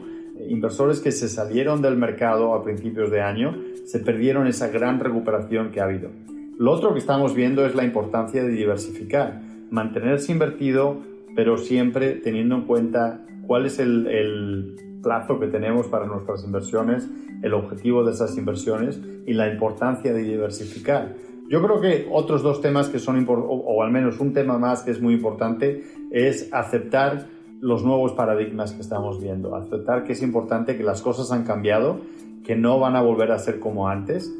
inversores 0.49 0.99
que 0.99 1.11
se 1.11 1.29
salieron 1.29 1.81
del 1.81 1.97
mercado 1.97 2.53
a 2.53 2.63
principios 2.63 3.11
de 3.11 3.21
año 3.21 3.55
se 3.85 3.99
perdieron 3.99 4.47
esa 4.47 4.67
gran 4.67 4.99
recuperación 4.99 5.71
que 5.71 5.79
ha 5.79 5.85
habido. 5.85 6.09
Lo 6.57 6.71
otro 6.71 6.93
que 6.93 6.99
estamos 6.99 7.33
viendo 7.33 7.65
es 7.65 7.73
la 7.73 7.83
importancia 7.83 8.43
de 8.43 8.49
diversificar, 8.49 9.41
mantenerse 9.69 10.31
invertido, 10.31 10.97
pero 11.35 11.57
siempre 11.57 12.11
teniendo 12.15 12.55
en 12.55 12.61
cuenta 12.63 13.25
cuál 13.47 13.65
es 13.65 13.79
el, 13.79 14.07
el 14.07 14.75
plazo 15.01 15.39
que 15.39 15.47
tenemos 15.47 15.87
para 15.87 16.05
nuestras 16.05 16.43
inversiones, 16.43 17.07
el 17.41 17.53
objetivo 17.53 18.03
de 18.03 18.11
esas 18.11 18.37
inversiones 18.37 18.99
y 19.25 19.33
la 19.33 19.51
importancia 19.51 20.13
de 20.13 20.21
diversificar. 20.21 21.15
Yo 21.51 21.61
creo 21.61 21.81
que 21.81 22.07
otros 22.09 22.43
dos 22.43 22.61
temas 22.61 22.87
que 22.87 22.97
son 22.97 23.17
importantes, 23.17 23.61
o 23.65 23.83
al 23.83 23.91
menos 23.91 24.21
un 24.21 24.31
tema 24.31 24.57
más 24.57 24.83
que 24.83 24.91
es 24.91 25.01
muy 25.01 25.15
importante, 25.15 25.83
es 26.09 26.47
aceptar 26.53 27.27
los 27.59 27.83
nuevos 27.83 28.13
paradigmas 28.13 28.71
que 28.71 28.79
estamos 28.79 29.21
viendo, 29.21 29.53
aceptar 29.53 30.05
que 30.05 30.13
es 30.13 30.21
importante 30.23 30.77
que 30.77 30.83
las 30.83 31.01
cosas 31.01 31.29
han 31.33 31.43
cambiado, 31.43 31.99
que 32.45 32.55
no 32.55 32.79
van 32.79 32.95
a 32.95 33.01
volver 33.01 33.33
a 33.33 33.37
ser 33.37 33.59
como 33.59 33.89
antes 33.89 34.33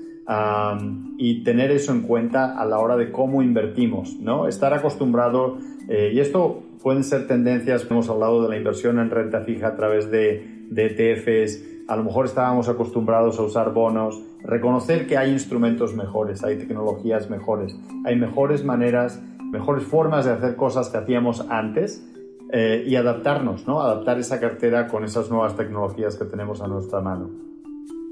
y 1.17 1.43
tener 1.43 1.71
eso 1.71 1.91
en 1.91 2.03
cuenta 2.03 2.57
a 2.57 2.63
la 2.63 2.79
hora 2.79 2.95
de 2.95 3.11
cómo 3.11 3.41
invertimos, 3.41 4.15
¿no? 4.21 4.47
Estar 4.47 4.73
acostumbrado, 4.73 5.57
eh, 5.89 6.11
y 6.13 6.21
esto 6.21 6.63
pueden 6.81 7.03
ser 7.03 7.27
tendencias, 7.27 7.85
hemos 7.91 8.07
hablado 8.09 8.41
de 8.41 8.47
la 8.47 8.55
inversión 8.55 8.99
en 8.99 9.09
renta 9.09 9.41
fija 9.41 9.67
a 9.67 9.75
través 9.75 10.09
de, 10.09 10.65
de 10.69 10.85
ETFs, 10.85 11.70
a 11.87 11.95
lo 11.95 12.03
mejor 12.03 12.25
estábamos 12.25 12.69
acostumbrados 12.69 13.39
a 13.39 13.43
usar 13.43 13.73
bonos, 13.73 14.21
reconocer 14.43 15.07
que 15.07 15.17
hay 15.17 15.31
instrumentos 15.31 15.93
mejores, 15.93 16.43
hay 16.43 16.57
tecnologías 16.57 17.29
mejores, 17.29 17.75
hay 18.05 18.15
mejores 18.15 18.63
maneras, 18.63 19.21
mejores 19.51 19.83
formas 19.83 20.25
de 20.25 20.31
hacer 20.31 20.55
cosas 20.55 20.89
que 20.89 20.97
hacíamos 20.97 21.45
antes 21.49 22.03
eh, 22.51 22.83
y 22.85 22.95
adaptarnos, 22.95 23.67
¿no? 23.67 23.81
Adaptar 23.81 24.19
esa 24.19 24.39
cartera 24.39 24.87
con 24.87 25.03
esas 25.03 25.29
nuevas 25.29 25.55
tecnologías 25.55 26.15
que 26.15 26.25
tenemos 26.25 26.61
a 26.61 26.67
nuestra 26.67 26.99
mano. 27.01 27.29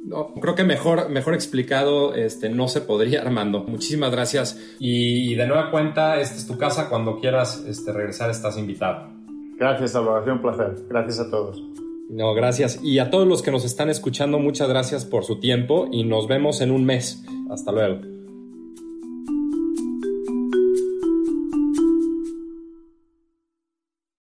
No, 0.06 0.34
creo 0.34 0.56
que 0.56 0.64
mejor, 0.64 1.10
mejor 1.10 1.34
explicado 1.34 2.14
este, 2.14 2.50
no 2.50 2.68
se 2.68 2.82
podría, 2.82 3.22
Armando. 3.26 3.64
Muchísimas 3.64 4.12
gracias. 4.12 4.60
Y, 4.80 5.36
de 5.36 5.46
nueva 5.46 5.72
cuenta, 5.72 6.20
esta 6.20 6.36
es 6.36 6.48
tu 6.48 6.58
casa. 6.58 6.90
Cuando 6.90 7.20
quieras 7.20 7.64
este, 7.68 7.92
regresar, 7.92 8.30
estás 8.30 8.58
invitado. 8.58 9.10
Gracias, 9.58 9.92
Salvador. 9.92 10.30
Un 10.30 10.42
placer. 10.42 10.76
Gracias 10.90 11.20
a 11.20 11.30
todos. 11.30 11.62
No, 12.10 12.34
gracias. 12.34 12.80
Y 12.84 12.98
a 12.98 13.12
todos 13.12 13.28
los 13.28 13.44
que 13.44 13.52
nos 13.52 13.64
están 13.64 13.90
escuchando, 13.90 14.40
muchas 14.40 14.68
gracias 14.68 15.06
por 15.06 15.24
su 15.24 15.40
tiempo 15.40 15.88
y 15.92 16.04
nos 16.04 16.28
vemos 16.28 16.60
en 16.60 16.72
un 16.72 16.84
mes. 16.84 17.24
Hasta 17.52 17.72
luego. 17.72 18.19